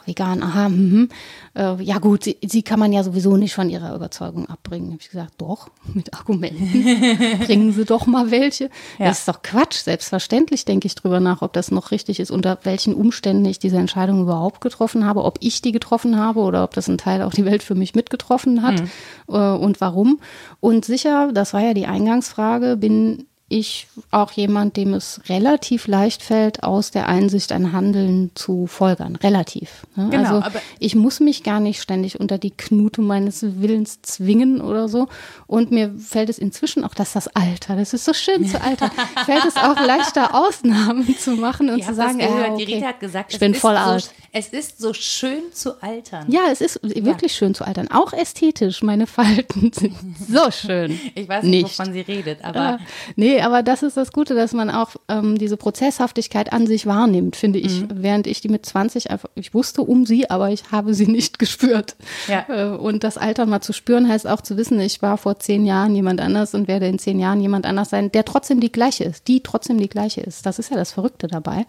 [0.06, 1.10] vegan, aha, mhm.
[1.56, 4.92] Äh, ja gut, sie, sie, kann man ja sowieso nicht von ihrer Überzeugung abbringen.
[4.92, 7.40] Habe ich gesagt, doch, mit Argumenten.
[7.46, 8.70] Bringen Sie doch mal welche.
[8.98, 9.08] Ja.
[9.08, 9.84] Das ist doch Quatsch.
[9.84, 13.78] Selbstverständlich denke ich drüber nach, ob das noch richtig ist, unter welchen Umständen ich diese
[13.78, 17.34] Entscheidung überhaupt getroffen habe, ob ich die getroffen habe oder ob das ein Teil auch
[17.34, 18.90] die Welt für mich mitgetroffen hat mhm.
[19.30, 20.20] äh, und warum.
[20.60, 26.24] Und sicher, das war ja die Eingangsfrage, bin ich auch jemand, dem es relativ leicht
[26.24, 29.18] fällt, aus der Einsicht ein Handeln zu folgern.
[29.18, 29.86] Relativ.
[29.96, 30.10] Ne?
[30.10, 34.90] Genau, also ich muss mich gar nicht ständig unter die Knute meines Willens zwingen oder
[34.90, 35.08] so.
[35.46, 38.90] Und mir fällt es inzwischen auch, dass das Alter, das ist so schön zu Alter,
[39.26, 42.48] fällt es auch leichter, Ausnahmen zu machen und ich zu sagen, das gehört.
[42.48, 44.06] Äh, okay, die Rita hat gesagt, ich bin voll alt.
[44.06, 46.26] So, es ist so schön zu altern.
[46.30, 47.38] Ja, es ist wirklich ja.
[47.38, 47.90] schön zu altern.
[47.90, 48.82] Auch ästhetisch.
[48.82, 49.96] Meine Falten sind
[50.28, 51.00] so schön.
[51.14, 51.80] Ich weiß nicht, nicht.
[51.80, 52.74] wovon sie redet, aber.
[52.74, 52.78] Äh,
[53.16, 57.36] nee, aber das ist das Gute, dass man auch ähm, diese Prozesshaftigkeit an sich wahrnimmt,
[57.36, 57.82] finde ich.
[57.82, 57.88] Mhm.
[57.94, 61.40] Während ich die mit 20 einfach, ich wusste um sie, aber ich habe sie nicht
[61.40, 61.96] gespürt.
[62.28, 62.46] Ja.
[62.48, 65.66] Äh, und das Alter mal zu spüren, heißt auch zu wissen, ich war vor zehn
[65.66, 69.04] Jahren jemand anders und werde in zehn Jahren jemand anders sein, der trotzdem die gleiche
[69.04, 70.46] ist, die trotzdem die gleiche ist.
[70.46, 71.66] Das ist ja das Verrückte dabei.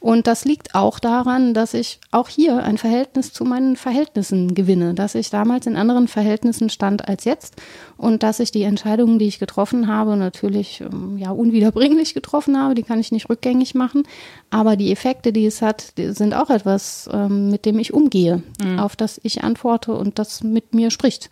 [0.00, 4.94] Und das liegt auch daran, dass ich auch hier ein Verhältnis zu meinen Verhältnissen gewinne,
[4.94, 7.56] dass ich damals in anderen Verhältnissen stand als jetzt
[7.96, 12.74] und dass ich die Entscheidungen, die ich getroffen habe, natürlich ähm, ja unwiederbringlich getroffen habe,
[12.74, 14.04] die kann ich nicht rückgängig machen,
[14.50, 18.78] aber die Effekte, die es hat, sind auch etwas, ähm, mit dem ich umgehe, mhm.
[18.78, 21.30] auf das ich antworte und das mit mir spricht.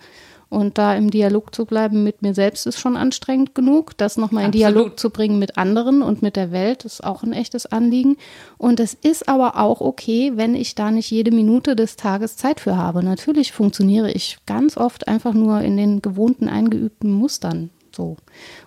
[0.50, 3.96] Und da im Dialog zu bleiben mit mir selbst ist schon anstrengend genug.
[3.98, 7.34] Das nochmal in Dialog zu bringen mit anderen und mit der Welt ist auch ein
[7.34, 8.16] echtes Anliegen.
[8.56, 12.60] Und es ist aber auch okay, wenn ich da nicht jede Minute des Tages Zeit
[12.60, 13.02] für habe.
[13.02, 17.68] Natürlich funktioniere ich ganz oft einfach nur in den gewohnten, eingeübten Mustern
[17.98, 18.16] so.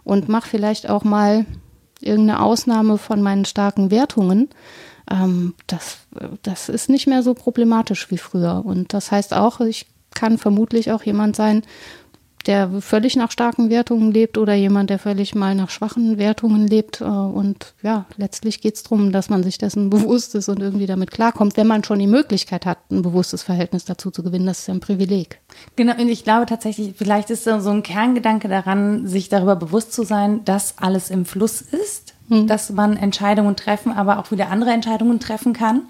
[0.04, 1.46] Und mache vielleicht auch mal
[2.02, 4.50] irgendeine Ausnahme von meinen starken Wertungen.
[5.10, 6.00] Ähm, das,
[6.44, 8.62] das ist nicht mehr so problematisch wie früher.
[8.64, 11.64] Und das heißt auch, ich kann vermutlich auch jemand sein,
[12.44, 17.02] der völlig nach starken Wertungen lebt oder jemand, der völlig mal nach schwachen Wertungen lebt.
[17.02, 20.86] Äh, und ja, letztlich geht es darum, dass man sich dessen bewusst ist und irgendwie
[20.86, 24.46] damit klarkommt, wenn man schon die Möglichkeit hat, ein bewusstes Verhältnis dazu zu gewinnen.
[24.46, 25.40] Das ist ja ein Privileg.
[25.76, 30.04] Genau, und ich glaube tatsächlich, vielleicht ist so ein Kerngedanke daran, sich darüber bewusst zu
[30.04, 32.48] sein, dass alles im Fluss ist, hm.
[32.48, 35.84] dass man Entscheidungen treffen, aber auch wieder andere Entscheidungen treffen kann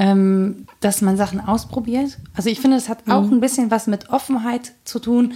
[0.00, 2.18] ähm, dass man Sachen ausprobiert.
[2.34, 3.34] Also ich finde, es hat auch mhm.
[3.34, 5.34] ein bisschen was mit Offenheit zu tun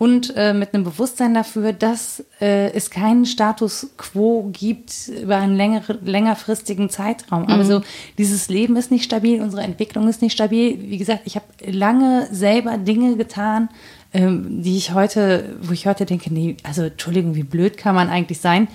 [0.00, 5.54] und äh, mit einem Bewusstsein dafür, dass äh, es keinen Status quo gibt über einen
[5.54, 7.42] längere, längerfristigen Zeitraum.
[7.42, 7.50] Mhm.
[7.50, 7.82] Also
[8.16, 10.78] dieses Leben ist nicht stabil, unsere Entwicklung ist nicht stabil.
[10.80, 13.68] Wie gesagt, ich habe lange selber Dinge getan,
[14.14, 18.08] ähm, die ich heute, wo ich heute denke, nee, also Entschuldigung, wie blöd kann man
[18.08, 18.68] eigentlich sein?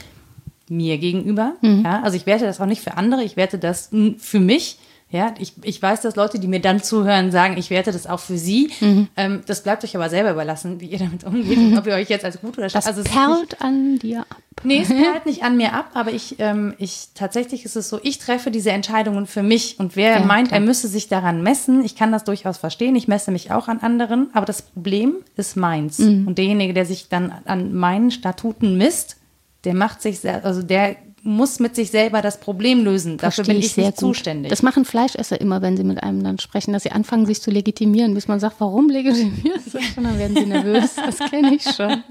[0.70, 1.54] Mir gegenüber.
[1.64, 1.82] Mhm.
[1.86, 4.78] Ja, also ich werte das auch nicht für andere, ich werte das für mich
[5.12, 8.20] ja, ich, ich weiß, dass Leute, die mir dann zuhören, sagen, ich werte das auch
[8.20, 8.72] für sie.
[8.82, 9.08] Mhm.
[9.16, 12.10] Ähm, das bleibt euch aber selber überlassen, wie ihr damit umgeht und ob ihr euch
[12.10, 12.88] jetzt als gut oder schlecht.
[12.88, 14.38] Das also perlt an dir ab.
[14.64, 18.00] Nee, es perlt nicht an mir ab, aber ich, ähm, ich tatsächlich ist es so,
[18.02, 20.60] ich treffe diese Entscheidungen für mich und wer ja, meint, klar.
[20.60, 23.82] er müsse sich daran messen, ich kann das durchaus verstehen, ich messe mich auch an
[23.82, 26.00] anderen, aber das Problem ist meins.
[26.00, 26.28] Mhm.
[26.28, 29.18] Und derjenige, der sich dann an meinen Statuten misst,
[29.66, 30.96] der macht sich, also der
[31.26, 33.18] muss mit sich selber das Problem lösen.
[33.18, 33.98] Dafür Verstehe bin ich, ich nicht gut.
[33.98, 34.50] zuständig.
[34.52, 37.50] Das machen Fleischesser immer, wenn sie mit einem dann sprechen, dass sie anfangen, sich zu
[37.50, 39.78] legitimieren, bis man sagt, warum legitimierst du?
[39.98, 40.96] Und dann werden sie nervös.
[40.96, 42.04] Das kenne ich schon.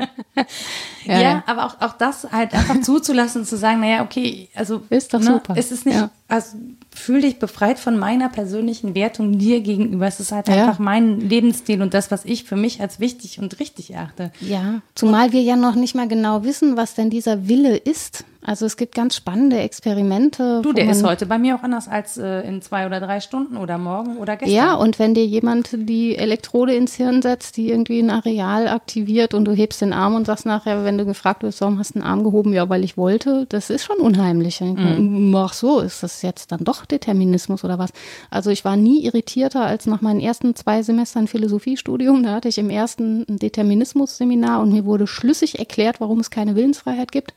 [1.05, 4.83] ja, ja, aber auch, auch das halt einfach zuzulassen und zu sagen, naja, okay, also
[4.91, 5.57] ist doch ne, super.
[5.57, 6.11] Ist es nicht, ja.
[6.29, 6.57] Also
[6.91, 10.07] fühl dich befreit von meiner persönlichen Wertung dir gegenüber.
[10.07, 10.55] Es ist halt Ja.
[10.55, 14.33] einfach mein Lebensstil und das, was ich für mich als wichtig und richtig erachte.
[14.41, 18.25] Ja, zumal wir ja noch nicht mal genau wissen, was denn dieser Wille ist.
[18.47, 20.61] Also es gibt ganz spannende Experimente.
[20.63, 23.57] Du, der ist heute bei mir auch anders als äh, in zwei oder drei Stunden
[23.57, 24.55] oder morgen oder gestern.
[24.55, 29.33] Ja, und wenn dir jemand die Elektrode ins Hirn setzt, die irgendwie ein Areal aktiviert
[29.33, 32.01] und du hebst den Arm und sagst nachher, wenn du gefragt wirst, warum hast du
[32.01, 32.53] den Arm gehoben?
[32.53, 33.47] Ja, weil ich wollte.
[33.49, 34.61] Das ist schon unheimlich.
[34.61, 35.35] Mhm.
[35.35, 37.91] Ach so, ist das jetzt dann doch Determinismus oder was?
[38.31, 42.23] Also ich war nie irritierter als nach meinen ersten zwei Semestern Philosophiestudium.
[42.23, 46.57] Da hatte ich im ersten ein Determinismus-Seminar und mir wurde schlüssig erklärt, warum es keine
[46.57, 47.35] Willensfreiheit gibt.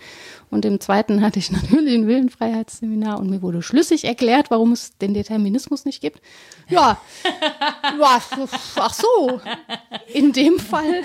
[0.49, 4.97] Und im zweiten hatte ich natürlich ein Willenfreiheitsseminar und mir wurde schlüssig erklärt, warum es
[4.97, 6.21] den Determinismus nicht gibt.
[6.69, 6.99] Ja,
[7.99, 8.21] ja,
[8.75, 9.41] ach so.
[10.13, 11.03] In dem Fall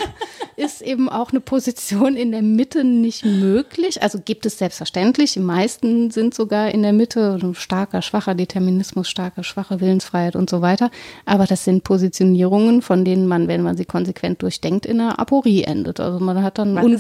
[0.57, 4.03] ist eben auch eine Position in der Mitte nicht möglich.
[4.03, 5.35] Also gibt es selbstverständlich.
[5.35, 10.61] Die meisten sind sogar in der Mitte, starker, schwacher Determinismus, starke, schwache Willensfreiheit und so
[10.61, 10.91] weiter.
[11.25, 15.63] Aber das sind Positionierungen, von denen man, wenn man sie konsequent durchdenkt, in einer Aporie
[15.63, 16.01] endet.
[16.01, 16.93] Also man hat dann un-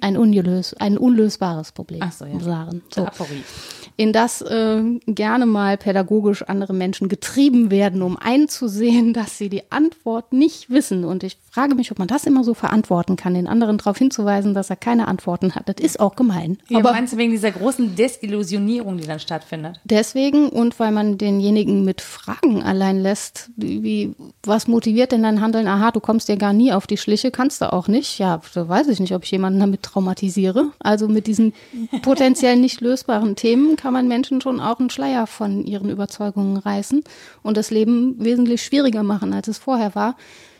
[0.00, 2.00] ein, ungelös ein unlösbares Problem.
[2.02, 2.38] Ach so, ja.
[2.94, 3.42] So Aporie.
[3.96, 9.70] In das äh, gerne mal pädagogisch andere Menschen getrieben werden, um einzusehen, dass sie die
[9.70, 11.04] Antwort nicht wissen.
[11.04, 14.54] Und ich frage mich, ob man das immer so verantworten kann, den anderen darauf hinzuweisen,
[14.54, 15.68] dass er keine Antworten hat.
[15.68, 16.58] Das ist auch gemein.
[16.68, 19.80] Ja, Aber meinst du wegen dieser großen Desillusionierung, die dann stattfindet?
[19.84, 25.66] deswegen und weil man denjenigen mit Fragen allein lässt, wie, was motiviert denn dein Handeln?
[25.66, 28.18] Aha, du kommst dir gar nie auf die Schliche, kannst du auch nicht.
[28.18, 30.72] Ja, da weiß ich nicht, ob ich jemanden damit traumatisiere.
[30.78, 31.54] Also mit diesen
[32.02, 37.04] potenziell nicht lösbaren Themen kann man Menschen schon auch einen Schleier von ihren Überzeugungen reißen
[37.44, 40.16] und das Leben wesentlich schwieriger machen, als es vorher war.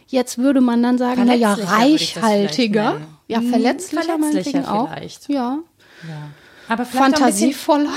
[0.06, 3.00] Jetzt würde man dann sagen, na ja, Verletzlicher reichhaltiger.
[3.26, 4.88] Ja, Hm, verletzlicher, verletzlicher meinetwegen auch.
[4.94, 5.28] vielleicht.
[5.28, 5.58] Ja,
[6.68, 7.90] Aber ein bisschen fantasievoller.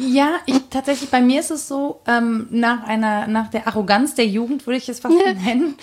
[0.00, 4.26] Ja, ich tatsächlich, bei mir ist es so, ähm, nach einer, nach der Arroganz der
[4.26, 5.76] Jugend würde ich es fast nennen.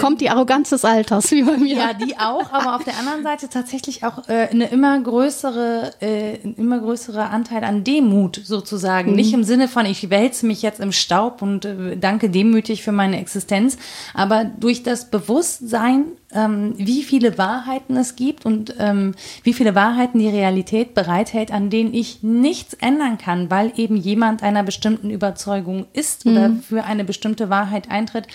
[0.00, 1.76] Kommt die Arroganz des Alters, wie bei mir.
[1.76, 6.38] Ja, die auch, aber auf der anderen Seite tatsächlich auch äh, eine immer größere, äh,
[6.42, 9.14] ein immer größerer Anteil an Demut sozusagen.
[9.14, 12.92] Nicht im Sinne von, ich wälze mich jetzt im Staub und äh, danke demütig für
[12.92, 13.76] meine Existenz,
[14.14, 20.18] aber durch das Bewusstsein, ähm, wie viele Wahrheiten es gibt und ähm, wie viele Wahrheiten
[20.18, 25.86] die Realität bereithält, an denen ich nichts ändern kann, weil eben jemand einer bestimmten Überzeugung
[25.92, 28.26] ist oder für eine bestimmte Wahrheit eintritt,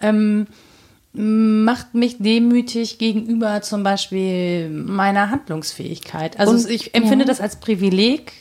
[0.00, 0.46] ähm,
[1.12, 6.38] macht mich demütig gegenüber zum Beispiel meiner Handlungsfähigkeit.
[6.38, 7.28] Also Und- ich empfinde ja.
[7.28, 8.32] das als Privileg,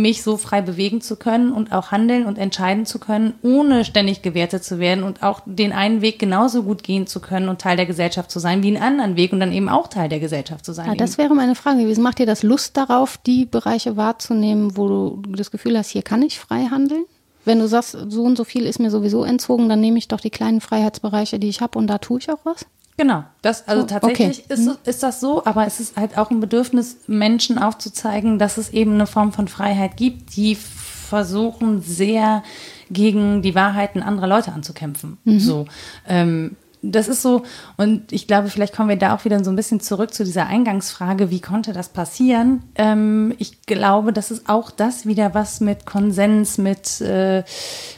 [0.00, 4.22] mich so frei bewegen zu können und auch handeln und entscheiden zu können, ohne ständig
[4.22, 7.76] gewertet zu werden und auch den einen Weg genauso gut gehen zu können und Teil
[7.76, 10.64] der Gesellschaft zu sein, wie einen anderen Weg und dann eben auch Teil der Gesellschaft
[10.64, 10.88] zu sein.
[10.88, 12.02] Ja, das wäre meine Frage gewesen.
[12.02, 16.22] Macht dir das Lust darauf, die Bereiche wahrzunehmen, wo du das Gefühl hast, hier kann
[16.22, 17.04] ich frei handeln?
[17.44, 20.20] Wenn du sagst, so und so viel ist mir sowieso entzogen, dann nehme ich doch
[20.20, 22.66] die kleinen Freiheitsbereiche, die ich habe und da tue ich auch was?
[23.02, 24.54] Genau, das, also So, tatsächlich okay.
[24.54, 28.58] ist, so- ist das so, aber es ist halt auch ein Bedürfnis, Menschen aufzuzeigen, dass
[28.58, 32.44] es eben eine Form von Freiheit gibt, die versuchen sehr
[32.90, 35.18] gegen die Wahrheiten anderer Leute anzukämpfen.
[35.24, 35.66] So,
[36.06, 37.42] ähm, das ist so,
[37.76, 40.46] und ich glaube, vielleicht kommen wir da auch wieder so ein bisschen zurück zu dieser
[40.46, 42.64] Eingangsfrage, wie konnte das passieren?
[42.74, 47.44] Ähm, ich glaube, dass es auch das wieder was mit Konsens, mit, äh,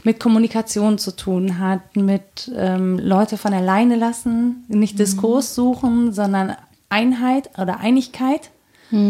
[0.04, 6.54] mit Kommunikation zu tun hat, mit ähm, Leute von alleine lassen, nicht Diskurs suchen, sondern
[6.90, 8.50] Einheit oder Einigkeit.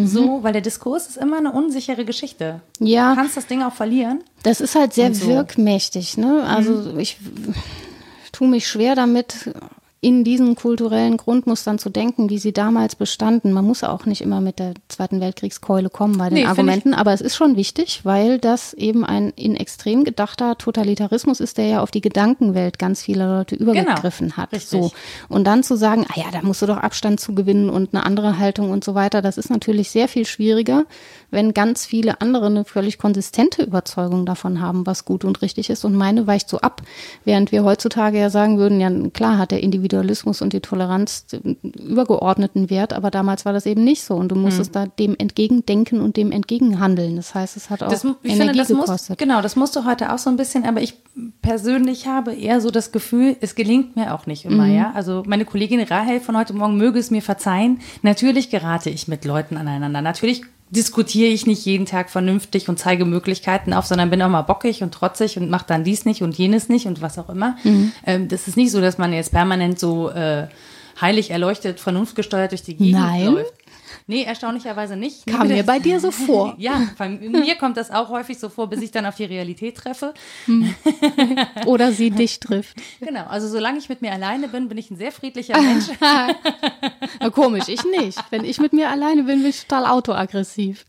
[0.07, 2.63] So, weil der Diskurs ist immer eine unsichere Geschichte.
[2.79, 3.11] Ja.
[3.11, 4.23] Du kannst das Ding auch verlieren.
[4.43, 5.27] Das ist halt sehr so.
[5.27, 6.17] wirkmächtig.
[6.17, 6.43] Ne?
[6.45, 7.19] Also ich
[8.35, 9.51] tue mich schwer damit,
[10.05, 13.53] in diesen kulturellen Grundmustern zu denken, wie sie damals bestanden.
[13.53, 17.15] Man muss auch nicht immer mit der Zweiten Weltkriegskeule kommen bei den Nee, Argumenten, aber
[17.15, 21.83] es ist schon wichtig, weil das eben ein in extrem gedachter Totalitarismus ist, der ja
[21.83, 24.51] auf die Gedankenwelt ganz vieler Leute übergegriffen hat.
[24.51, 24.81] Genau, richtig.
[24.83, 24.93] So.
[25.31, 28.05] Und dann zu sagen, ah ja, da musst du doch Abstand zu gewinnen und eine
[28.05, 30.85] andere Haltung und so weiter, das ist natürlich sehr viel schwieriger,
[31.35, 35.85] wenn ganz viele andere eine völlig konsistente Überzeugung davon haben, was gut und richtig ist.
[35.85, 36.83] Und meine weicht so ab,
[37.25, 41.27] während wir heutzutage ja sagen würden, ja klar hat der Individualismus und die Toleranz
[41.63, 44.15] übergeordneten Wert, aber damals war das eben nicht so.
[44.15, 47.17] Und du musstest da dem entgegendenken und dem entgegenhandeln.
[47.17, 49.19] Das heißt, es hat auch Das, Energie finde, das muss, gekostet.
[49.19, 50.95] genau, das musst du heute auch so ein bisschen, aber ich
[51.43, 54.93] persönlich habe eher so das Gefühl, es gelingt mir auch nicht immer, ja.
[54.95, 57.81] Also meine Kollegin Rahel von heute Morgen möge es mir verzeihen.
[58.03, 60.01] Natürlich gerate ich mit Leuten aneinander.
[60.01, 64.43] Natürlich diskutiere ich nicht jeden Tag vernünftig und zeige Möglichkeiten auf, sondern bin auch mal
[64.43, 67.57] bockig und trotzig und mache dann dies nicht und jenes nicht und was auch immer.
[68.07, 70.49] Ähm, das ist nicht so, dass man jetzt permanent so äh,
[71.01, 73.27] heilig erleuchtet, vernunftgesteuert durch die Gegend Nein.
[73.27, 73.53] läuft.
[74.07, 75.27] Nee, erstaunlicherweise nicht.
[75.27, 76.55] Kam mir bei dir so vor.
[76.59, 79.77] ja, bei mir kommt das auch häufig so vor, bis ich dann auf die Realität
[79.77, 80.15] treffe.
[81.67, 82.77] Oder sie dich trifft.
[83.01, 85.87] Genau, also solange ich mit mir alleine bin, bin ich ein sehr friedlicher Mensch.
[86.01, 88.19] Na, komisch, ich nicht.
[88.31, 90.85] Wenn ich mit mir alleine bin, bin ich total autoaggressiv.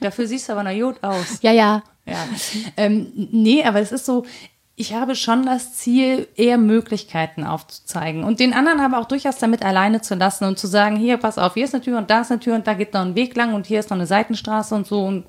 [0.00, 1.38] Dafür siehst du aber noch gut aus.
[1.42, 1.82] Ja, ja.
[2.04, 2.28] Ja.
[2.76, 4.26] Ähm, nee, aber es ist so,
[4.74, 9.62] ich habe schon das Ziel, eher Möglichkeiten aufzuzeigen und den anderen aber auch durchaus damit
[9.64, 12.22] alleine zu lassen und zu sagen, hier, pass auf, hier ist eine Tür und da
[12.22, 14.06] ist eine Tür und da geht noch ein Weg lang und hier ist noch eine
[14.06, 15.24] Seitenstraße und so und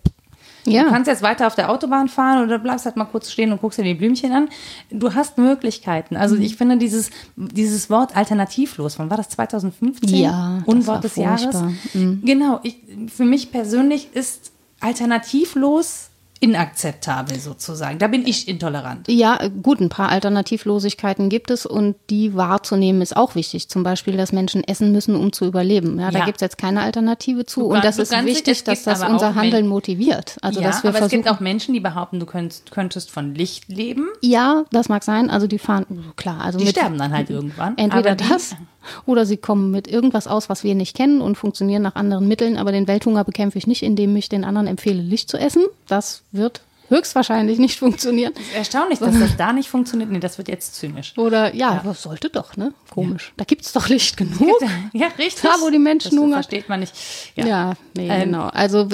[0.65, 0.83] Ja.
[0.83, 3.59] Du kannst jetzt weiter auf der Autobahn fahren oder bleibst halt mal kurz stehen und
[3.59, 4.47] guckst dir die Blümchen an.
[4.89, 6.15] Du hast Möglichkeiten.
[6.15, 6.41] Also Mhm.
[6.41, 10.15] ich finde dieses, dieses Wort alternativlos, wann war das 2015?
[10.15, 11.69] Ja, Unwort des furchtbar.
[11.93, 12.01] Mhm.
[12.01, 12.17] Jahres.
[12.23, 12.77] Genau, ich,
[13.13, 16.09] für mich persönlich ist alternativlos
[16.39, 17.99] inakzeptabel sozusagen.
[17.99, 19.07] Da bin ich intolerant.
[19.07, 23.69] Ja, gut, ein paar Alternativlosigkeiten gibt es und die wahrzunehmen ist auch wichtig.
[23.69, 25.99] Zum Beispiel, dass Menschen essen müssen, um zu überleben.
[25.99, 26.25] Ja, da Ja.
[26.25, 27.61] gibt es jetzt keine Alternative zu.
[27.61, 30.37] Du und das ist wichtig, dass das unser Handeln motiviert.
[30.41, 31.37] Also, ja, dass wir aber es gibt versuchen.
[31.37, 34.07] auch Menschen, die behaupten, du könntest, könntest von Licht leben.
[34.21, 35.29] Ja, das mag sein.
[35.29, 37.77] Also die fahren, klar, also Die sterben dann halt irgendwann.
[37.77, 38.55] Entweder die- das
[39.05, 42.57] oder sie kommen mit irgendwas aus, was wir nicht kennen und funktionieren nach anderen Mitteln.
[42.57, 45.63] Aber den Welthunger bekämpfe ich nicht, indem ich den anderen empfehle, Licht zu essen.
[45.87, 48.33] Das wird höchstwahrscheinlich nicht funktionieren.
[48.55, 50.11] Erstaunlich, dass das da nicht funktioniert.
[50.11, 51.13] Nee, das wird jetzt zynisch.
[51.17, 52.73] Oder ja, das sollte doch, ne?
[52.89, 53.33] Komisch.
[53.37, 54.61] Da gibt es doch Licht genug.
[54.93, 55.41] Ja, richtig.
[55.43, 56.33] Da, wo die Menschen das hungern.
[56.33, 56.93] versteht man nicht.
[57.35, 58.47] Ja, nee, Ähm, genau.
[58.47, 58.87] Also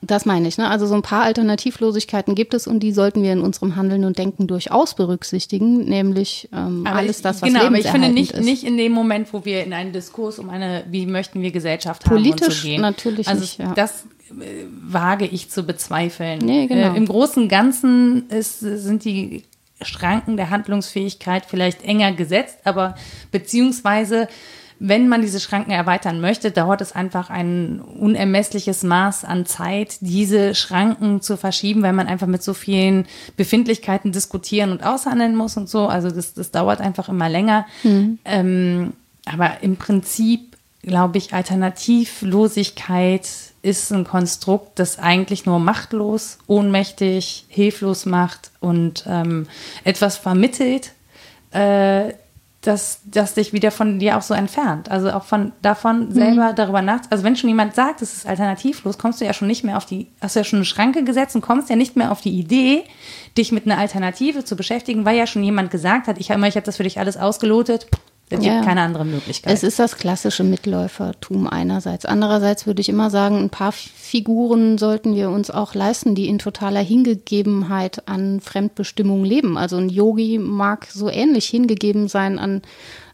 [0.00, 0.58] das meine ich.
[0.58, 0.68] Ne?
[0.68, 4.18] Also so ein paar Alternativlosigkeiten gibt es und die sollten wir in unserem Handeln und
[4.18, 8.44] Denken durchaus berücksichtigen, nämlich ähm, alles ich, das, was genau, aber ich finde nicht, ist.
[8.44, 12.04] nicht in dem Moment, wo wir in einen Diskurs um eine, wie möchten wir Gesellschaft
[12.06, 12.80] haben und Politisch so gehen.
[12.80, 13.72] natürlich also nicht, ja.
[13.74, 14.04] das
[14.88, 16.38] wage ich zu bezweifeln.
[16.40, 16.94] Nee, genau.
[16.94, 19.44] Äh, Im Großen und Ganzen ist, sind die
[19.82, 22.94] Schranken der Handlungsfähigkeit vielleicht enger gesetzt, aber
[23.30, 24.28] beziehungsweise
[24.84, 30.56] wenn man diese Schranken erweitern möchte, dauert es einfach ein unermessliches Maß an Zeit, diese
[30.56, 33.06] Schranken zu verschieben, weil man einfach mit so vielen
[33.36, 35.86] Befindlichkeiten diskutieren und aushandeln muss und so.
[35.86, 37.64] Also das, das dauert einfach immer länger.
[38.24, 40.52] Ähm, aber im Prinzip
[40.82, 43.28] glaube ich, Alternativlosigkeit
[43.62, 49.46] ist ein Konstrukt, das eigentlich nur machtlos, ohnmächtig, hilflos macht und ähm,
[49.84, 50.92] etwas vermittelt,
[51.52, 52.12] äh,
[52.62, 54.88] das, das dich wieder von dir auch so entfernt.
[54.88, 57.00] Also auch von davon selber darüber nach.
[57.10, 59.84] Also wenn schon jemand sagt, es ist alternativlos, kommst du ja schon nicht mehr auf
[59.84, 62.38] die, hast du ja schon eine Schranke gesetzt und kommst ja nicht mehr auf die
[62.38, 62.84] Idee,
[63.36, 66.56] dich mit einer Alternative zu beschäftigen, weil ja schon jemand gesagt hat, ich habe ich
[66.56, 67.88] hab das für dich alles ausgelotet.
[68.32, 68.62] Es gibt Ja.
[68.62, 69.52] keine andere Möglichkeit.
[69.52, 72.04] Es ist das klassische Mitläufertum einerseits.
[72.04, 76.38] Andererseits würde ich immer sagen, ein paar Figuren sollten wir uns auch leisten, die in
[76.38, 79.56] totaler Hingegebenheit an Fremdbestimmung leben.
[79.56, 82.62] Also ein Yogi mag so ähnlich hingegeben sein an,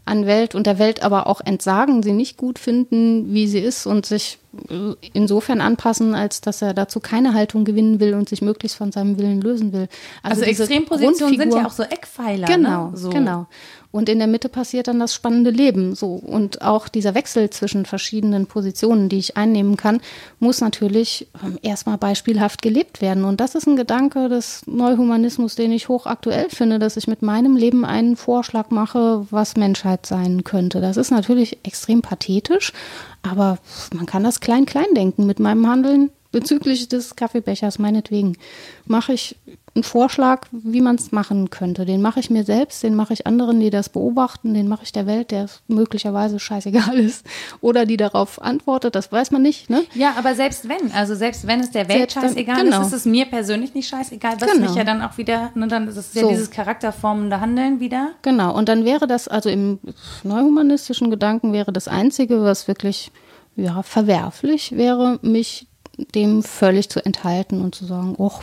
[0.08, 3.86] an Welt und der Welt aber auch entsagen, sie nicht gut finden, wie sie ist
[3.86, 4.38] und sich
[4.70, 8.90] äh, insofern anpassen, als dass er dazu keine Haltung gewinnen will und sich möglichst von
[8.90, 9.88] seinem Willen lösen will.
[10.22, 12.46] also diese Extrempositionen sind ja auch so Eckpfeiler.
[12.46, 12.96] Genau, ne?
[12.96, 13.10] so.
[13.10, 13.46] genau.
[13.90, 15.94] Und in der Mitte passiert dann das spannende Leben.
[15.94, 20.00] So und auch dieser Wechsel zwischen verschiedenen Positionen, die ich einnehmen kann,
[20.40, 23.24] muss natürlich ähm, erstmal beispielhaft gelebt werden.
[23.24, 27.56] Und das ist ein Gedanke des Neuhumanismus, den ich hochaktuell finde, dass ich mit meinem
[27.56, 30.82] Leben einen Vorschlag mache, was Menschheit sein könnte.
[30.82, 32.74] Das ist natürlich extrem pathetisch,
[33.22, 33.58] aber
[33.94, 38.36] man kann das klein klein denken mit meinem Handeln bezüglich des Kaffeebechers meinetwegen
[38.86, 39.36] mache ich
[39.74, 41.84] einen Vorschlag, wie man es machen könnte.
[41.86, 44.92] Den mache ich mir selbst, den mache ich anderen, die das beobachten, den mache ich
[44.92, 47.24] der Welt, der möglicherweise scheißegal ist
[47.60, 49.70] oder die darauf antwortet, das weiß man nicht.
[49.70, 49.82] Ne?
[49.94, 52.80] Ja, aber selbst wenn, also selbst wenn es der Welt Selbst dann- scheißegal genau.
[52.80, 54.66] ist, ist es mir persönlich nicht scheißegal, was Genau.
[54.66, 56.28] mich ja dann auch wieder, ne, dann ist es ja So.
[56.30, 58.10] dieses charakterformende Handeln wieder.
[58.22, 59.78] Genau, und dann wäre das, also im
[60.24, 63.10] neuhumanistischen Gedanken wäre das Einzige, was wirklich
[63.56, 65.67] ja, verwerflich wäre, mich
[66.14, 68.42] dem völlig zu enthalten und zu sagen, och,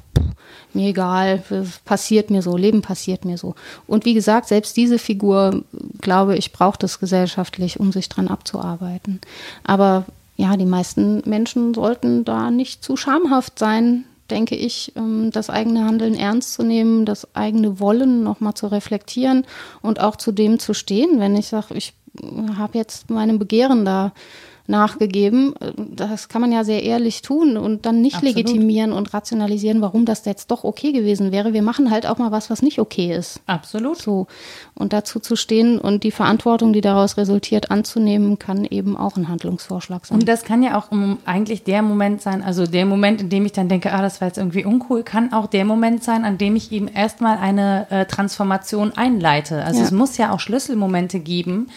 [0.73, 1.41] mir egal,
[1.85, 3.55] passiert mir so, Leben passiert mir so.
[3.87, 5.63] Und wie gesagt, selbst diese Figur,
[6.01, 9.21] glaube ich, braucht es gesellschaftlich, um sich dran abzuarbeiten.
[9.63, 10.05] Aber
[10.37, 15.85] ja, die meisten Menschen sollten da nicht zu schamhaft sein, denke ich, ähm, das eigene
[15.85, 19.45] Handeln ernst zu nehmen, das eigene Wollen nochmal zu reflektieren
[19.81, 21.93] und auch zu dem zu stehen, wenn ich sage, ich
[22.57, 24.13] habe jetzt meinem Begehren da
[24.67, 25.53] nachgegeben.
[25.77, 28.35] Das kann man ja sehr ehrlich tun und dann nicht Absolut.
[28.35, 31.53] legitimieren und rationalisieren, warum das jetzt doch okay gewesen wäre.
[31.53, 33.41] Wir machen halt auch mal was, was nicht okay ist.
[33.45, 33.97] Absolut.
[33.97, 34.27] So.
[34.73, 39.27] Und dazu zu stehen und die Verantwortung, die daraus resultiert, anzunehmen, kann eben auch ein
[39.27, 40.19] Handlungsvorschlag sein.
[40.19, 40.89] Und das kann ja auch
[41.25, 44.27] eigentlich der Moment sein, also der Moment, in dem ich dann denke, ah, das war
[44.27, 48.05] jetzt irgendwie uncool, kann auch der Moment sein, an dem ich eben erstmal eine äh,
[48.05, 49.63] Transformation einleite.
[49.63, 49.85] Also Ja.
[49.85, 51.67] es muss ja auch Schlüsselmomente geben,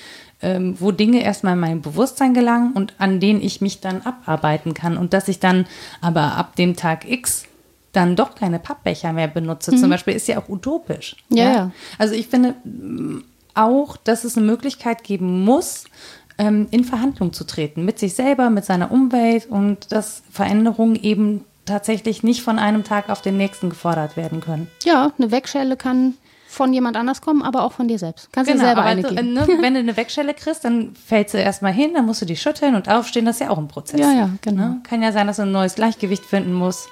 [0.42, 4.74] ähm, wo Dinge erstmal in mein Bewusstsein gelangen und an denen ich mich dann abarbeiten
[4.74, 4.96] kann.
[4.96, 5.66] Und dass ich dann
[6.00, 7.44] aber ab dem Tag X
[7.92, 11.16] dann doch keine Pappbecher mehr benutze, zum Beispiel, ist ja auch utopisch.
[11.30, 11.70] Ja, ja.
[11.96, 13.24] Also ich finde mm,
[13.54, 15.84] auch, dass es eine Möglichkeit geben muss,
[16.38, 21.44] ähm, in Verhandlung zu treten mit sich selber, mit seiner Umwelt und dass Veränderungen eben
[21.64, 24.68] tatsächlich nicht von einem Tag auf den nächsten gefordert werden können.
[24.84, 26.14] Ja, eine Wegschelle kann
[26.50, 28.32] von jemand anders kommen, aber auch von dir selbst.
[28.32, 29.34] Kannst du selber aber eine du, geben.
[29.34, 32.36] ne, wenn du eine Wegschelle kriegst, dann fällst du erstmal hin, dann musst du die
[32.36, 34.00] schütteln und aufstehen, das ist ja auch ein Prozess.
[34.00, 34.62] Ja, ja, genau.
[34.62, 34.80] Ne?
[34.82, 36.88] Kann ja sein, dass du ein neues Gleichgewicht finden musst.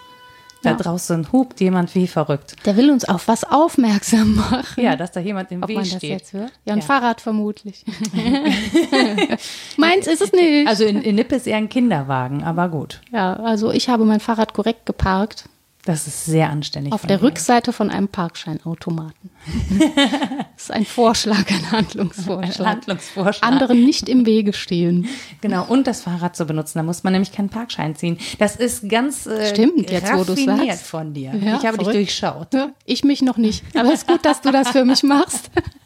[0.63, 0.77] Da Ja.
[0.77, 2.57] draußen hupt jemand wie verrückt.
[2.65, 4.83] Der will uns auf was aufmerksam machen.
[4.83, 6.11] Ja, dass da jemand im Ob Weg man das steht.
[6.11, 6.51] jetzt hört?
[6.65, 6.85] Ja, ein Ja.
[6.85, 7.85] Fahrrad vermutlich.
[9.77, 10.67] Meins ist es nicht.
[10.69, 13.01] Also in, in Nippe ist eher ein Kinderwagen, aber gut.
[13.13, 15.45] ja, also ich habe mein Fahrrad korrekt geparkt
[15.87, 16.93] Das ist sehr anständig.
[16.93, 17.23] auf der dir.
[17.25, 19.31] Rückseite von einem Parkscheinautomaten.
[20.57, 22.67] das ist ein Vorschlag, ein Handlungsvorschlag.
[22.67, 23.49] Handlungsvorschlag.
[23.51, 25.09] Anderen nicht im Wege stehen.
[25.41, 26.79] Genau, und das Fahrrad zu benutzen.
[26.79, 28.19] Da muss man nämlich keinen Parkschein ziehen.
[28.39, 30.87] Das ist ganz äh, Stimmt, jetzt, wo sagst.
[30.87, 31.33] von dir.
[31.35, 31.95] Ja, ich habe dich verrückt.
[31.95, 32.53] durchschaut.
[32.53, 33.65] Ja, Ich mich noch nicht.
[33.77, 35.51] Aber es ist gut, dass du das für mich machst.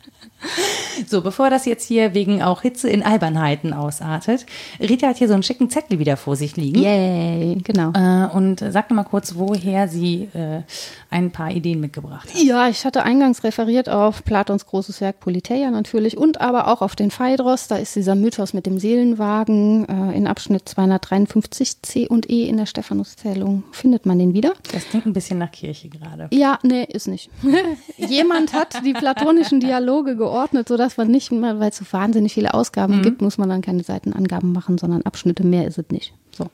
[1.06, 4.46] So, bevor das jetzt hier wegen auch Hitze in Albernheiten ausartet,
[4.80, 6.80] Rita hat hier so einen schicken Zettel wieder vor sich liegen.
[6.80, 7.92] Yay, genau.
[7.92, 10.62] Äh, und sag doch mal kurz, woher sie äh,
[11.10, 12.42] ein paar Ideen mitgebracht hat.
[12.42, 16.96] Ja, ich hatte eingangs referiert auf Platons großes Werk Politeia natürlich und aber auch auf
[16.96, 17.68] den Phaedros.
[17.68, 22.56] Da ist dieser Mythos mit dem Seelenwagen äh, in Abschnitt 253 C und E in
[22.56, 23.64] der Stephanuszählung.
[23.72, 24.54] Findet man den wieder?
[24.72, 26.28] Das klingt ein bisschen nach Kirche gerade.
[26.32, 27.30] Ja, nee, ist nicht.
[27.96, 30.29] Jemand hat die platonischen Dialoge geordnet,
[30.66, 34.52] sodass man nicht, weil es so wahnsinnig viele Ausgaben gibt, muss man dann keine Seitenangaben
[34.52, 36.12] machen, sondern Abschnitte mehr ist es nicht.
[36.36, 36.46] So.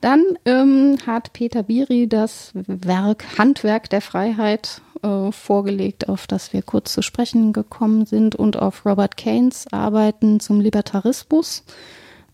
[0.00, 6.62] Dann ähm, hat Peter Biri das Werk Handwerk der Freiheit äh, vorgelegt, auf das wir
[6.62, 11.64] kurz zu sprechen gekommen sind, und auf Robert Keynes Arbeiten zum Libertarismus,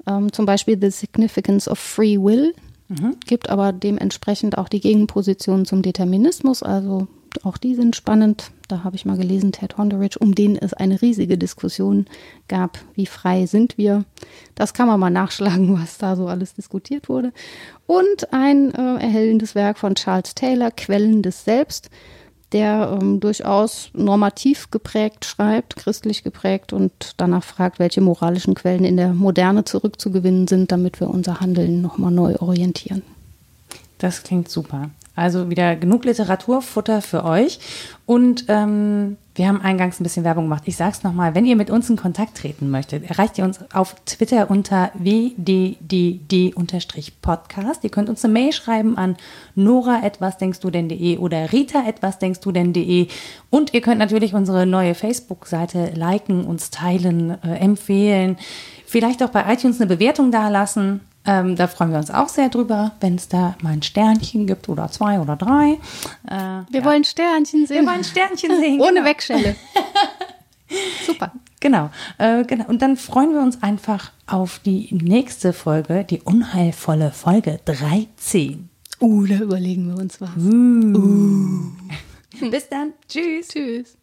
[0.06, 2.54] ähm, zum Beispiel The Significance of Free Will,
[3.26, 7.08] gibt aber dementsprechend auch die Gegenposition zum Determinismus, also
[7.44, 8.50] auch die sind spannend.
[8.68, 12.06] Da habe ich mal gelesen, Ted Honderich, um den es eine riesige Diskussion
[12.48, 14.04] gab, wie frei sind wir.
[14.54, 17.32] Das kann man mal nachschlagen, was da so alles diskutiert wurde.
[17.86, 21.90] Und ein äh, erhellendes Werk von Charles Taylor, Quellen des Selbst,
[22.52, 28.96] der ähm, durchaus normativ geprägt schreibt, christlich geprägt und danach fragt, welche moralischen Quellen in
[28.96, 33.02] der Moderne zurückzugewinnen sind, damit wir unser Handeln nochmal neu orientieren.
[33.98, 34.90] Das klingt super.
[35.16, 37.58] Also wieder genug Literaturfutter für euch.
[38.04, 40.62] Und ähm, wir haben eingangs ein bisschen Werbung gemacht.
[40.66, 43.58] Ich sage es nochmal, wenn ihr mit uns in Kontakt treten möchtet, erreicht ihr uns
[43.72, 45.84] auf Twitter unter wddd-podcast.
[47.82, 49.16] Ihr könnt uns eine Mail schreiben an
[49.54, 53.08] nora etwas denkst du denn.de oder rita etwas denkst du denn.de.
[53.50, 58.36] Und ihr könnt natürlich unsere neue Facebook-Seite liken, uns teilen, äh, empfehlen.
[58.86, 61.00] Vielleicht auch bei iTunes eine Bewertung dalassen.
[61.26, 64.68] Ähm, da freuen wir uns auch sehr drüber, wenn es da mal ein Sternchen gibt
[64.68, 65.78] oder zwei oder drei.
[66.28, 67.84] Äh, Wir wollen Sternchen sehen.
[67.84, 68.80] wir wollen Sternchen sehen.
[68.80, 69.06] Ohne genau.
[69.06, 69.56] Wegschelle.
[71.06, 71.32] Super.
[71.60, 72.66] Genau, äh, genau.
[72.66, 78.68] Und dann freuen wir uns einfach auf die nächste Folge, die unheilvolle Folge 13.
[79.00, 80.30] Uh, da überlegen wir uns was.
[82.50, 82.92] Bis dann.
[83.08, 83.48] Tschüss.
[83.48, 83.96] Tschüss.